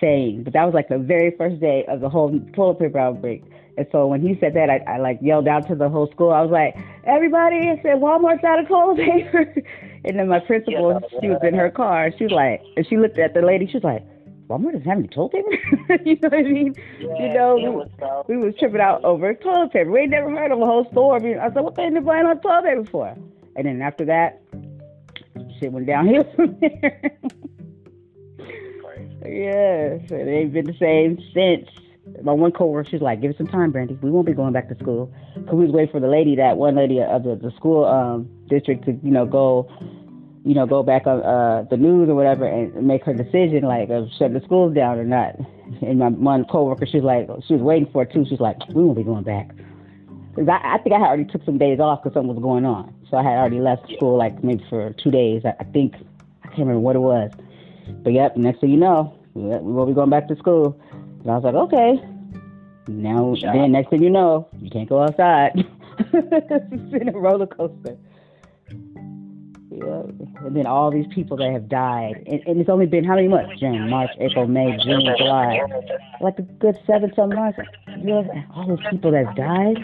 [0.00, 0.44] saying.
[0.44, 3.44] But that was like the very first day of the whole toilet paper outbreak.
[3.78, 6.30] And so when he said that, I, I like yelled out to the whole school.
[6.30, 9.54] I was like, everybody, said Walmart's out of toilet paper.
[10.04, 12.10] and then my principal, she was in her car.
[12.16, 13.66] She was like, and she looked at the lady.
[13.66, 14.02] She was like,
[14.48, 16.02] Walmart doesn't have any toilet paper.
[16.04, 16.74] you know what I mean?
[17.00, 19.90] Yeah, you know, it was so we was tripping out over toilet paper.
[19.90, 21.16] We ain't never heard of a whole store.
[21.16, 23.16] I, mean, I said, what they been buying on toilet paper for?
[23.56, 24.42] And then after that,
[25.58, 27.18] shit went downhill from there.
[29.24, 31.68] yes, it ain't been the same since.
[32.22, 33.98] My one coworker, she's like, "Give it some time, Brandy.
[34.00, 36.56] We won't be going back to school." Cause we was waiting for the lady, that
[36.56, 39.68] one lady of the, the school um, district, to you know go,
[40.44, 43.90] you know, go back on uh, the news or whatever and make her decision, like
[43.90, 45.34] of shutting the schools down or not.
[45.82, 48.24] And my one coworker, she's like, she was waiting for it too.
[48.28, 49.50] She's like, "We won't be going back."
[50.36, 52.64] Cause I, I think I had already took some days off because something was going
[52.64, 55.42] on, so I had already left school like maybe for two days.
[55.44, 55.94] I, I think
[56.42, 57.30] I can't remember what it was.
[58.02, 60.80] But yep, next thing you know, we will be going back to school.
[60.92, 62.00] And I was like, okay.
[62.88, 65.52] Now, Shut then next thing you know, you can't go outside.
[65.98, 67.96] it's been a roller coaster.
[69.70, 70.02] Yeah,
[70.46, 73.28] and then all these people that have died, and, and it's only been how many
[73.28, 73.60] months?
[73.60, 75.60] June, March, April, May, June, July,
[76.22, 77.58] like a good seven some months.
[77.98, 79.76] You know, all those people that have died,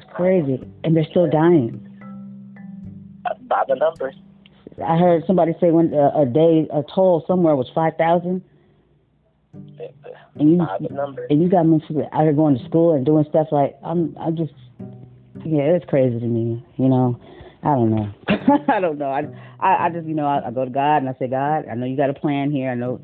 [0.00, 1.84] it's crazy, and they're still dying.
[3.48, 4.14] By the numbers.
[4.86, 8.42] I heard somebody say when uh, a day a toll somewhere was five thousand,
[9.52, 11.26] and you By the numbers.
[11.30, 11.80] and you got me
[12.12, 14.52] out here going to school and doing stuff like I'm I just
[15.44, 17.18] yeah it's crazy to me you know?
[17.64, 18.08] I don't know.
[18.68, 19.10] I don't know.
[19.10, 19.24] I
[19.58, 21.74] I, I just you know I, I go to God and I say God I
[21.74, 22.70] know you got a plan here.
[22.70, 23.00] I know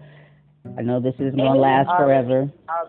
[0.78, 2.52] I know this isn't gonna last I- forever.
[2.68, 2.85] I,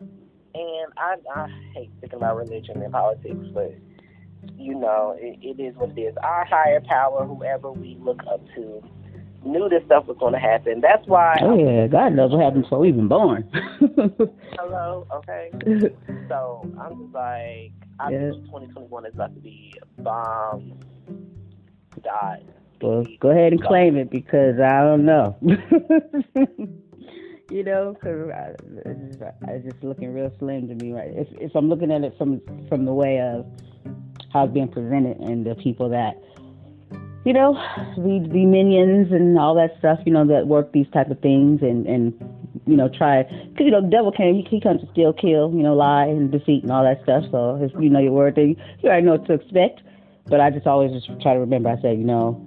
[0.53, 3.73] and I, I hate thinking about religion and politics, but
[4.58, 6.15] you know, it, it is what it is.
[6.23, 8.84] Our higher power, whoever we look up to,
[9.45, 10.81] knew this stuff was going to happen.
[10.81, 11.36] That's why.
[11.41, 13.47] oh yeah God knows what happened before we even born
[14.58, 15.51] Hello, okay.
[16.27, 18.31] So I'm just like, I Yeah.
[18.31, 20.73] think 2021 is about to be a bomb.
[22.03, 22.39] Dot.
[22.81, 25.36] Well, go ahead and claim it because I don't know.
[27.49, 28.31] you know, because
[28.86, 31.12] it's just, it's just looking real slim to me, right?
[31.13, 33.45] If if I'm looking at it from from the way of
[34.34, 36.21] how it's being presented and the people that,
[37.23, 37.53] you know,
[37.97, 41.62] the the minions and all that stuff, you know, that work these type of things
[41.62, 42.13] and and
[42.65, 45.51] you know try because you know the devil came he, he comes to steal, kill,
[45.53, 47.25] you know, lie and deceit and all that stuff.
[47.31, 49.81] So if you know your word, then you already know what to expect.
[50.27, 51.69] But I just always just try to remember.
[51.69, 52.43] I say, you know,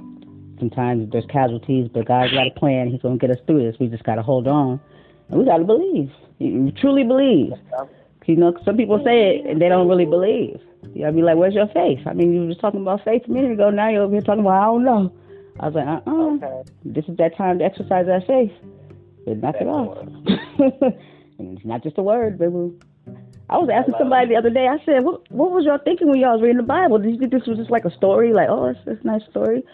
[0.58, 2.88] sometimes there's casualties, but God's got a plan.
[2.90, 3.78] He's gonna get us through this.
[3.80, 4.80] We just gotta hold on,
[5.28, 6.10] and we gotta believe.
[6.38, 7.52] You truly believe.
[8.26, 10.60] You know, some people say it and they don't really believe.
[10.92, 13.22] You gotta be like, "Where's your faith?" I mean, you were just talking about faith
[13.26, 13.70] a minute ago.
[13.70, 15.12] Now you're over here talking about, "I don't know."
[15.58, 16.62] I was like, "Uh-uh." Okay.
[16.84, 18.52] This is that time to exercise that faith.
[19.24, 19.96] But knock it off.
[21.38, 22.72] and it's not just a word, baby.
[23.50, 24.68] I was asking somebody the other day.
[24.68, 26.98] I said, "What what was y'all thinking when y'all was reading the Bible?
[26.98, 28.34] Did you think this was just like a story?
[28.34, 29.64] Like, oh, it's, it's a nice story."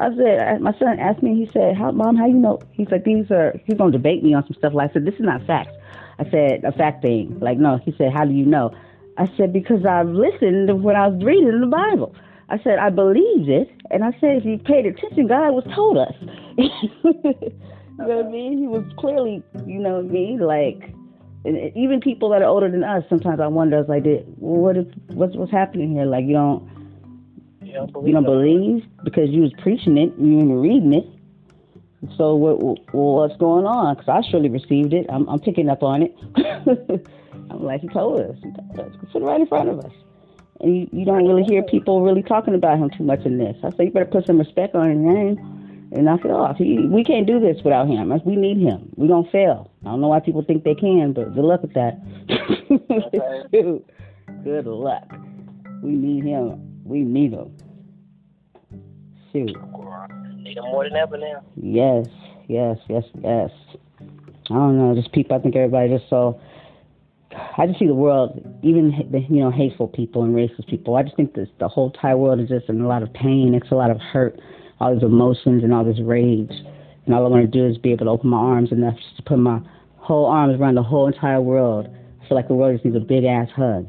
[0.00, 1.36] I said, my son asked me.
[1.36, 2.16] He said, "How, mom?
[2.16, 4.72] How you know?" He's like, "These are." He's gonna debate me on some stuff.
[4.72, 5.76] Like I said, "This is not facts."
[6.18, 7.76] I said, "A fact thing." Like, no.
[7.84, 8.72] He said, "How do you know?"
[9.18, 12.14] I said, "Because I've listened when I was reading the Bible."
[12.48, 15.98] I said, "I believed it," and I said, "If you paid attention, God was told
[15.98, 16.14] us."
[16.56, 16.70] you
[17.98, 18.56] know what I mean?
[18.58, 20.94] He was clearly, you know what I mean, like
[21.44, 24.04] even people that are older than us, sometimes I wonder, I was like,
[24.36, 26.04] what is what's what's happening here?
[26.04, 26.79] Like you don't
[27.70, 31.06] You don't believe you don't believe because you was preaching it, you were reading it.
[32.16, 33.94] So what what- what's going on?
[33.94, 35.06] Because I surely received it.
[35.08, 36.14] I'm I'm picking up on it.
[37.50, 39.92] I'm like, he told us, he told us, put it right in front of us.
[40.60, 43.56] And you, you don't really hear people really talking about him too much in this.
[43.62, 45.38] I say you better put some respect on his name
[45.92, 46.56] and knock it off.
[46.56, 48.12] He, we can't do this without him.
[48.24, 48.90] We need him.
[48.96, 49.70] We don't fail.
[49.84, 52.00] I don't know why people think they can, but good luck with that.
[54.44, 55.12] Good luck.
[55.82, 56.69] We need him.
[56.90, 57.56] We need them.
[59.32, 59.46] Shoot.
[59.46, 61.44] Need them more than ever now.
[61.54, 62.06] Yes,
[62.48, 63.50] yes, yes, yes.
[64.00, 64.96] I don't know.
[64.96, 65.36] Just people.
[65.36, 66.40] I think everybody just so.
[67.56, 70.96] I just see the world, even the you know hateful people and racist people.
[70.96, 73.54] I just think this the whole entire world is just in a lot of pain.
[73.54, 74.40] It's a lot of hurt,
[74.80, 76.50] all these emotions and all this rage.
[77.06, 79.22] And all I want to do is be able to open my arms enough to
[79.22, 79.60] put my
[79.98, 81.86] whole arms around the whole entire world.
[82.20, 83.86] I feel like the world just needs a big ass hug.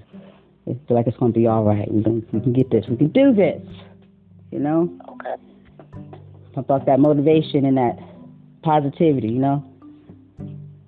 [0.68, 1.91] I feel like it's going to be all right.
[1.91, 2.86] We can, we can get this.
[2.88, 3.62] We can do this.
[4.51, 4.89] You know?
[5.09, 5.36] Okay.
[6.53, 7.97] Pump up that motivation and that
[8.62, 9.66] positivity, you know?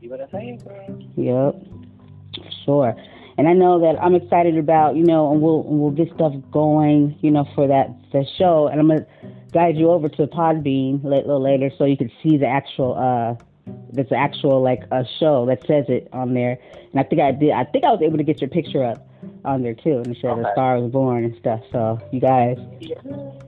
[0.02, 1.02] You better say it, girl.
[1.16, 2.96] Yep, sure.
[3.38, 7.18] And I know that I'm excited about, you know, and we'll we'll get stuff going,
[7.22, 8.68] you know, for that the show.
[8.68, 9.08] And I'm gonna
[9.52, 13.44] guide you over to Podbean a little later so you can see the actual uh
[13.92, 16.60] there's an actual like a show that says it on there.
[16.92, 19.08] And I think I did I think I was able to get your picture up
[19.46, 20.42] on there too and it said Okay.
[20.42, 21.62] the star was born and stuff.
[21.72, 22.58] So you guys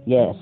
[0.05, 0.35] yes.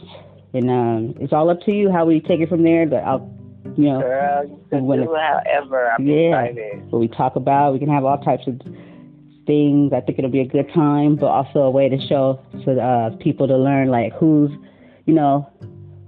[0.53, 3.29] And um it's all up to you how we take it from there, but I'll
[3.77, 5.91] you know Girl, you can When do it however.
[5.97, 6.41] I'm Yeah.
[6.41, 6.91] excited.
[6.91, 7.73] what we talk about.
[7.73, 8.59] We can have all types of
[9.45, 9.91] things.
[9.93, 13.09] I think it'll be a good time, but also a way to show to uh,
[13.17, 14.51] people to learn like who's,
[15.05, 15.49] you know,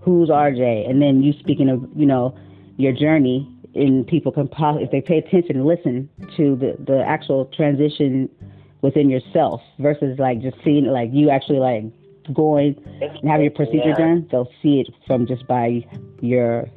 [0.02, 2.36] who's RJ, and then you speaking of you know
[2.78, 7.04] your journey, and people can pos- if they pay attention and listen to the the
[7.06, 8.30] actual transition
[8.82, 11.84] within yourself versus like just seeing like you actually like
[12.34, 13.96] going and having your procedure Yeah.
[13.98, 14.28] done.
[14.32, 15.86] They'll see it from just by
[16.22, 16.68] your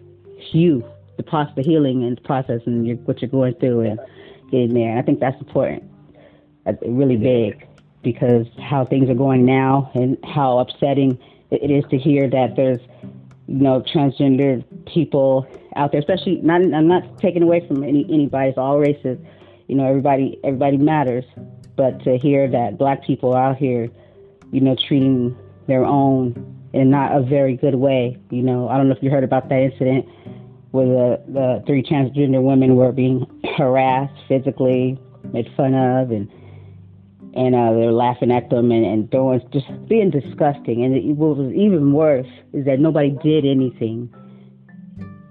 [0.52, 0.84] you,
[1.16, 3.98] the process, the healing and the process, and your, what you're going through and
[4.50, 4.90] getting there.
[4.90, 5.82] And I think that's important,
[6.64, 7.66] That's really big,
[8.02, 11.18] because how things are going now and how upsetting
[11.50, 12.78] it it is to hear that there's,
[13.46, 15.46] you know, transgender people
[15.76, 16.00] out there.
[16.00, 18.50] Especially, not I'm not taking away from any anybody.
[18.50, 19.18] It's all races.
[19.66, 21.24] You know, everybody everybody matters.
[21.78, 23.88] But to hear that black people out here,
[24.50, 28.18] you know, treating their own in not a very good way.
[28.30, 30.06] You know, I don't know if you heard about that incident
[30.72, 33.26] where the, the three transgender women were being
[33.56, 34.98] harassed physically,
[35.32, 36.28] made fun of, and
[37.34, 40.84] and uh, they were laughing at them and, and throwing, just being disgusting.
[40.84, 44.12] And it, what was even worse is that nobody did anything.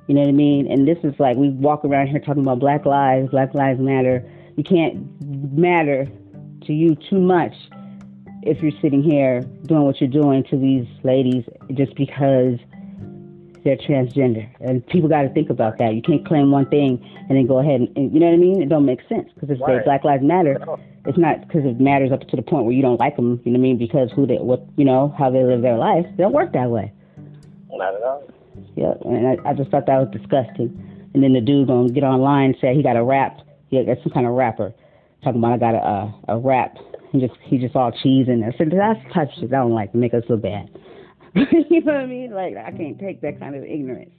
[0.07, 0.71] You know what I mean?
[0.71, 4.23] And this is like we walk around here talking about Black Lives, Black Lives Matter.
[4.55, 5.05] You can't
[5.53, 6.07] matter
[6.65, 7.53] to you too much
[8.43, 11.43] if you're sitting here doing what you're doing to these ladies
[11.73, 12.57] just because
[13.63, 14.47] they're transgender.
[14.61, 15.93] And people got to think about that.
[15.93, 18.37] You can't claim one thing and then go ahead and, and you know what I
[18.37, 18.61] mean?
[18.61, 20.57] It don't make sense because if they Black Lives Matter,
[21.05, 23.41] it's not because it matters up to the point where you don't like them.
[23.43, 23.77] You know what I mean?
[23.77, 26.05] Because who they, what, you know, how they live their life.
[26.15, 26.93] They don't work that way.
[27.69, 28.23] Not at all.
[28.75, 30.71] Yeah, and I, I just thought that was disgusting.
[31.13, 33.41] And then the dude gonna get online and say he got a rap.
[33.69, 34.73] Yeah, that's some kind of rapper
[35.27, 36.77] talking about I got a uh, a rap.
[37.11, 39.57] He just he just all cheese and I said that's the type of shit I
[39.57, 40.69] don't like make us look bad.
[41.35, 42.31] you know what I mean?
[42.31, 44.11] Like I can't take that kind of ignorance.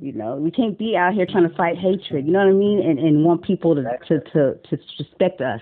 [0.00, 2.26] You know, we can't be out here trying to fight hatred.
[2.26, 2.80] You know what I mean?
[2.80, 5.60] And and want people to to to, to respect us,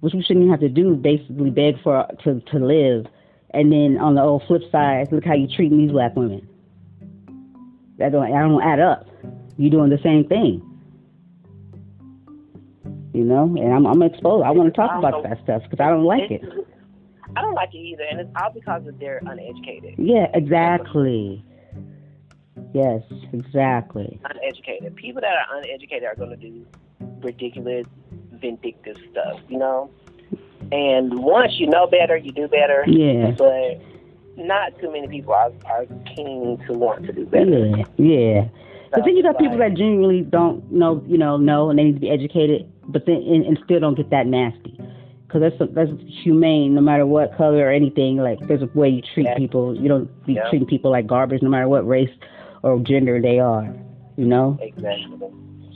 [0.00, 0.96] which we shouldn't have to do.
[0.96, 3.06] Basically, beg for to to live.
[3.52, 6.48] And then on the old flip side, look how you treating these black women.
[7.98, 9.06] That don't that don't add up.
[9.56, 10.69] You doing the same thing.
[13.12, 14.44] You know, and I'm I'm exposed.
[14.46, 16.42] I want to talk about that stuff because I don't like it.
[17.36, 19.94] I don't like it either, and it's all because of they're uneducated.
[19.98, 21.44] Yeah, exactly.
[22.72, 23.02] Yes,
[23.32, 24.20] exactly.
[24.24, 26.66] Uneducated people that are uneducated are going to do
[27.20, 27.86] ridiculous,
[28.34, 29.90] vindictive stuff, you know.
[30.72, 32.84] And once you know better, you do better.
[32.86, 33.80] Yeah, But
[34.36, 37.66] not too many people are are keen to want to do better.
[37.68, 38.48] yeah, yeah.
[38.92, 41.94] But then you got people that genuinely don't know, you know, know, and they need
[41.94, 44.78] to be educated, but then and, and still don't get that nasty.
[45.26, 45.90] Because that's that's
[46.24, 48.16] humane, no matter what color or anything.
[48.16, 49.36] Like there's a way you treat Yeah.
[49.36, 49.76] people.
[49.76, 50.48] You don't be Yeah.
[50.50, 52.10] treating people like garbage, no matter what race
[52.62, 53.72] or gender they are.
[54.16, 54.58] You know.
[54.60, 55.28] Exactly.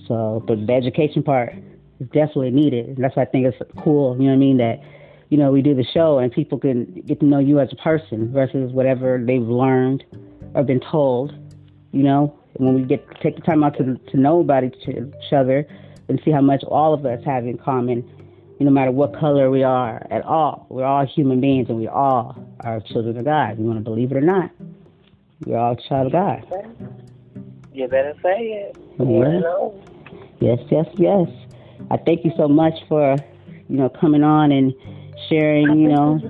[0.09, 1.55] So, but the education part
[2.01, 2.89] is definitely needed.
[2.89, 4.17] And that's why I think it's cool.
[4.17, 4.57] You know what I mean?
[4.59, 4.81] That
[5.31, 7.77] you know we do the show and people can get to know you as a
[7.77, 10.05] person versus whatever they've learned
[10.55, 11.33] or been told.
[11.93, 15.33] You know, when we get take the time out to to know about each, each
[15.33, 15.67] other
[16.09, 18.09] and see how much all of us have in common.
[18.61, 22.35] No matter what color we are at all, we're all human beings and we all
[22.61, 23.59] are children of God.
[23.59, 24.51] You want to believe it or not?
[25.45, 26.47] We're all a child of God.
[27.75, 28.79] You better say it.
[28.99, 29.83] You?
[30.41, 31.29] Yes, yes, yes.
[31.91, 33.17] I thank you so much for,
[33.69, 34.73] you know, coming on and
[35.29, 36.21] sharing, you know.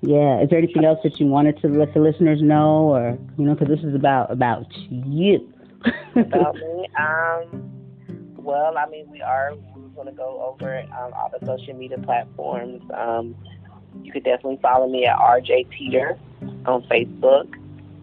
[0.00, 0.40] Yeah.
[0.40, 3.54] Is there anything else that you wanted to let the listeners know, or you know,
[3.54, 5.52] because this is about about you.
[6.14, 6.86] about me.
[6.98, 7.73] Um,
[8.44, 9.54] well, I mean, we are
[9.94, 12.82] going to go over um, all the social media platforms.
[12.92, 13.34] Um,
[14.02, 16.18] you could definitely follow me at RJ Teeter
[16.66, 17.52] on Facebook,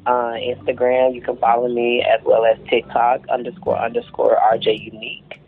[0.05, 1.13] uh, Instagram.
[1.13, 5.39] You can follow me as well as TikTok underscore underscore RJ Unique.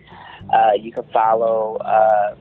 [0.54, 2.36] Uh, you can follow uh,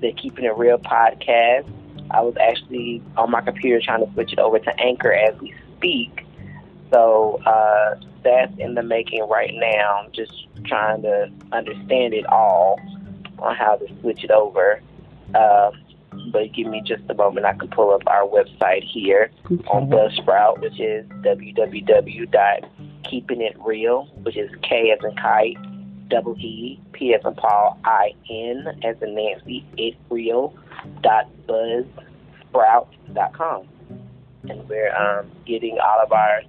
[0.00, 1.68] the Keeping It Real podcast.
[2.10, 5.54] I was actually on my computer trying to switch it over to Anchor as we
[5.76, 6.26] speak.
[6.92, 10.02] So uh, that's in the making right now.
[10.04, 12.78] I'm just trying to understand it all
[13.38, 14.80] on how to switch it over.
[15.34, 15.70] Uh,
[16.30, 17.46] but give me just a moment.
[17.46, 19.64] I can pull up our website here Okay.
[19.68, 25.56] on Buzzsprout, which is www.keepingitreal, which is K as in kite,
[26.10, 30.54] double E, P as in Paul, I N as in Nancy, it real
[31.02, 33.66] dot buzzsprout dot com.
[34.48, 36.42] And we're um, getting all of our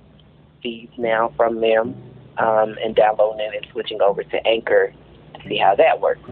[0.63, 1.93] feeds now from them
[2.37, 4.93] um, and downloading it and switching over to Anchor
[5.35, 6.27] to see how that works.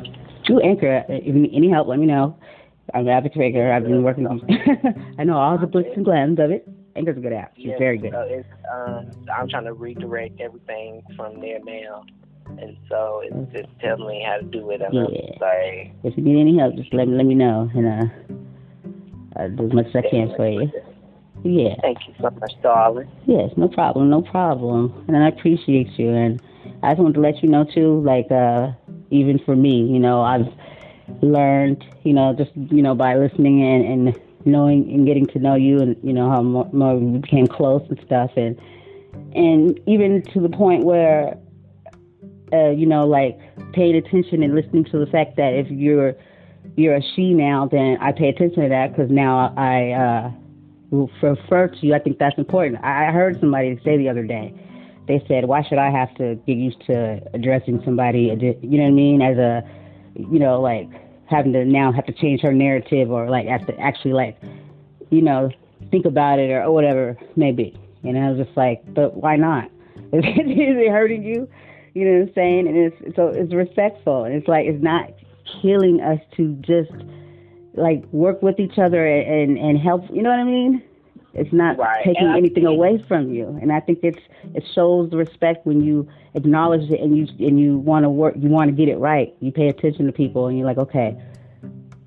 [0.46, 1.06] Do Anchor.
[1.08, 2.38] If you need any help, let me know.
[2.94, 3.72] I'm an for Anchor.
[3.72, 4.26] I've been working.
[4.28, 4.42] On.
[5.20, 6.68] I know all the books and glands of it.
[6.96, 7.54] Anchor's a good app.
[7.56, 8.12] It's Yeah, very good.
[8.12, 12.04] So it's, um, I'm trying to redirect everything from there now.
[12.48, 14.82] And so it's just telling me how to do it.
[14.82, 15.22] And I'm Yeah.
[15.30, 18.06] just like, If you need any help, just let me let me know, and uh,
[19.38, 20.72] I'll do as much as I can for you.
[21.44, 21.76] Yeah.
[21.82, 23.10] thank you so much, darling.
[23.26, 25.06] Yes, no problem, no problem.
[25.08, 26.10] And I appreciate you.
[26.10, 26.42] And
[26.84, 28.72] I just wanted to let you know too, like uh,
[29.10, 30.48] even for me, you know, I've
[31.22, 35.56] learned, you know, just you know by listening and, and knowing and getting to know
[35.56, 38.60] you, and you know how more, more we became close and stuff, and
[39.34, 41.38] and even to the point where,
[42.54, 43.40] uh, you know, like
[43.74, 46.16] paying attention and listening to the fact that if you're
[46.76, 49.92] you're a she now, then I pay attention to that because now I.
[49.92, 50.32] uh
[50.92, 52.84] refer to you, I think that's important.
[52.84, 54.54] I heard somebody say the other day,
[55.08, 58.24] they said, why should I have to get used to addressing somebody,
[58.62, 59.64] you know what I mean, as a,
[60.16, 60.90] you know, like
[61.26, 64.38] having to now have to change her narrative or like have to actually like,
[65.10, 65.50] you know,
[65.90, 67.78] think about it or whatever maybe.
[68.04, 69.66] And I was just like, but why not?
[69.96, 71.48] Is it, is it hurting you?
[71.94, 72.68] You know what I'm saying?
[72.68, 74.24] And it's so it's respectful.
[74.24, 75.10] And it's like it's not
[75.62, 76.92] killing us to just
[77.74, 80.04] like work with each other and and help.
[80.12, 80.84] You know what I mean?
[81.34, 82.04] It's not Right.
[82.04, 83.58] taking I anything away from you.
[83.62, 84.20] And I think it's
[84.54, 88.36] it shows respect when you acknowledge it and you and you want to work.
[88.38, 89.34] You want to get it right.
[89.40, 91.16] You pay attention to people and you're like, okay.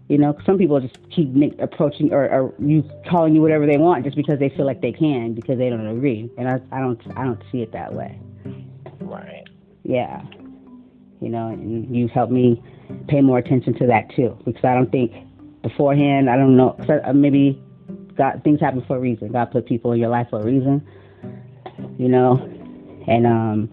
[0.09, 4.05] You know, some people just keep approaching or, or you calling you whatever they want
[4.05, 6.31] just because they feel like they can because they don't agree.
[6.37, 8.19] And I, I don't I don't see it that way.
[9.01, 9.45] Right.
[9.83, 10.23] Yeah.
[11.21, 12.62] You know, and you've helped me
[13.09, 15.12] pay more attention to that too, because I don't think
[15.65, 17.61] beforehand, I don't know, I- maybe
[18.17, 19.33] God, things happen for a reason.
[19.33, 20.87] God put people in your life for a reason,
[21.99, 22.37] you know,
[23.09, 23.69] and um,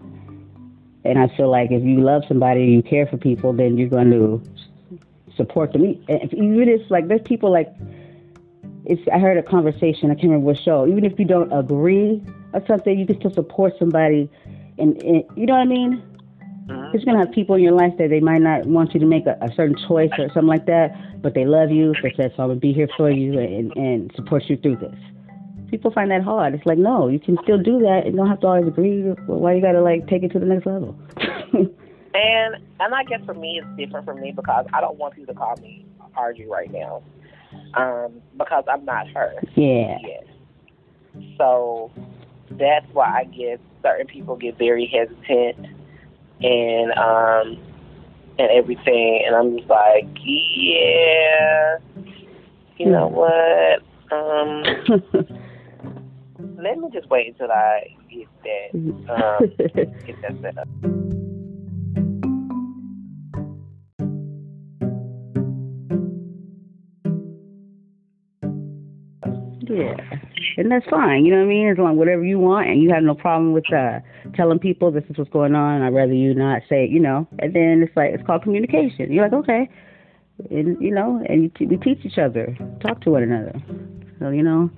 [1.04, 4.10] and I feel like if you love somebody, you care for people, then you're going
[4.10, 4.42] to
[5.36, 5.84] support them.
[5.84, 7.72] Even if like there's people like,
[8.84, 10.86] it's I heard a conversation, I can't remember what show.
[10.88, 12.22] Even if you don't agree
[12.52, 14.28] or something, you can still support somebody,
[14.78, 16.02] and, and you know what I mean.
[16.66, 16.94] Mhm.
[16.94, 19.26] You're gonna have people in your life that they might not want you to make
[19.26, 21.94] a, a certain choice or something like that, but they love you.
[22.02, 24.98] They said, "So I'm gonna be here for you and, and support you through this."
[25.70, 26.54] People find that hard.
[26.54, 29.02] It's like, no, you can still do that and don't have to always agree.
[29.26, 30.94] Well, why you gotta like take it to the next level?
[32.14, 35.32] And and I guess for me it's different for me because I don't want people
[35.32, 37.02] to call me Argy right now.
[37.74, 40.26] Um, because I'm not her yeah, yet.
[41.38, 41.90] So
[42.50, 45.71] that's why I guess certain people get very hesitant
[46.42, 47.58] and um
[48.38, 51.78] and everything and I'm just like, Yeah
[52.78, 53.82] you know what?
[54.10, 54.62] Um
[56.62, 58.74] let me just wait until I get that
[59.12, 59.50] um
[60.06, 60.91] get that set up.
[69.72, 69.96] Yeah,
[70.56, 71.24] and that's fine.
[71.24, 71.68] You know what I mean?
[71.68, 74.00] As long whatever you want, and you have no problem with uh
[74.34, 75.82] telling people this is what's going on.
[75.82, 77.26] I'd rather you not say, it, you know.
[77.38, 79.12] And then it's like it's called communication.
[79.12, 79.68] You're like, okay,
[80.50, 83.54] and you know, and you t- we teach each other, talk to one another.
[84.18, 84.70] So you know,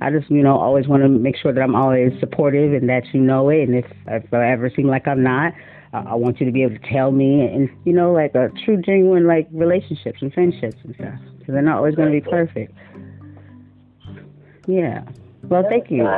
[0.00, 3.02] I just you know always want to make sure that I'm always supportive and that
[3.12, 3.68] you know it.
[3.68, 5.52] And if if I ever seem like I'm not,
[5.92, 7.42] I want you to be able to tell me.
[7.42, 11.62] And you know, like a true, genuine like relationships and friendships and stuff, because they're
[11.62, 12.72] not always going to be perfect.
[14.66, 15.04] Yeah.
[15.44, 16.08] Well, thank you.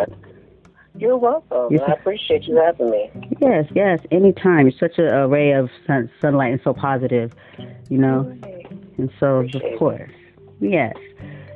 [0.98, 1.68] You're welcome.
[1.70, 1.82] Yes.
[1.88, 3.10] I appreciate you having me.
[3.40, 4.00] Yes, yes.
[4.10, 4.66] Anytime.
[4.68, 7.32] You're such a, ray of sun, sunlight and so positive,
[7.90, 8.20] you know.
[8.96, 9.78] And so, Appreciate of it.
[9.78, 10.10] course.
[10.60, 10.94] Yes.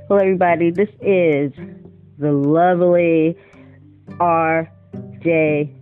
[0.09, 1.53] Well, everybody, this is
[2.19, 3.37] the lovely
[4.19, 5.75] R.J.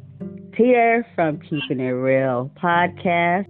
[0.56, 3.46] Teeter from Keeping It Real podcast.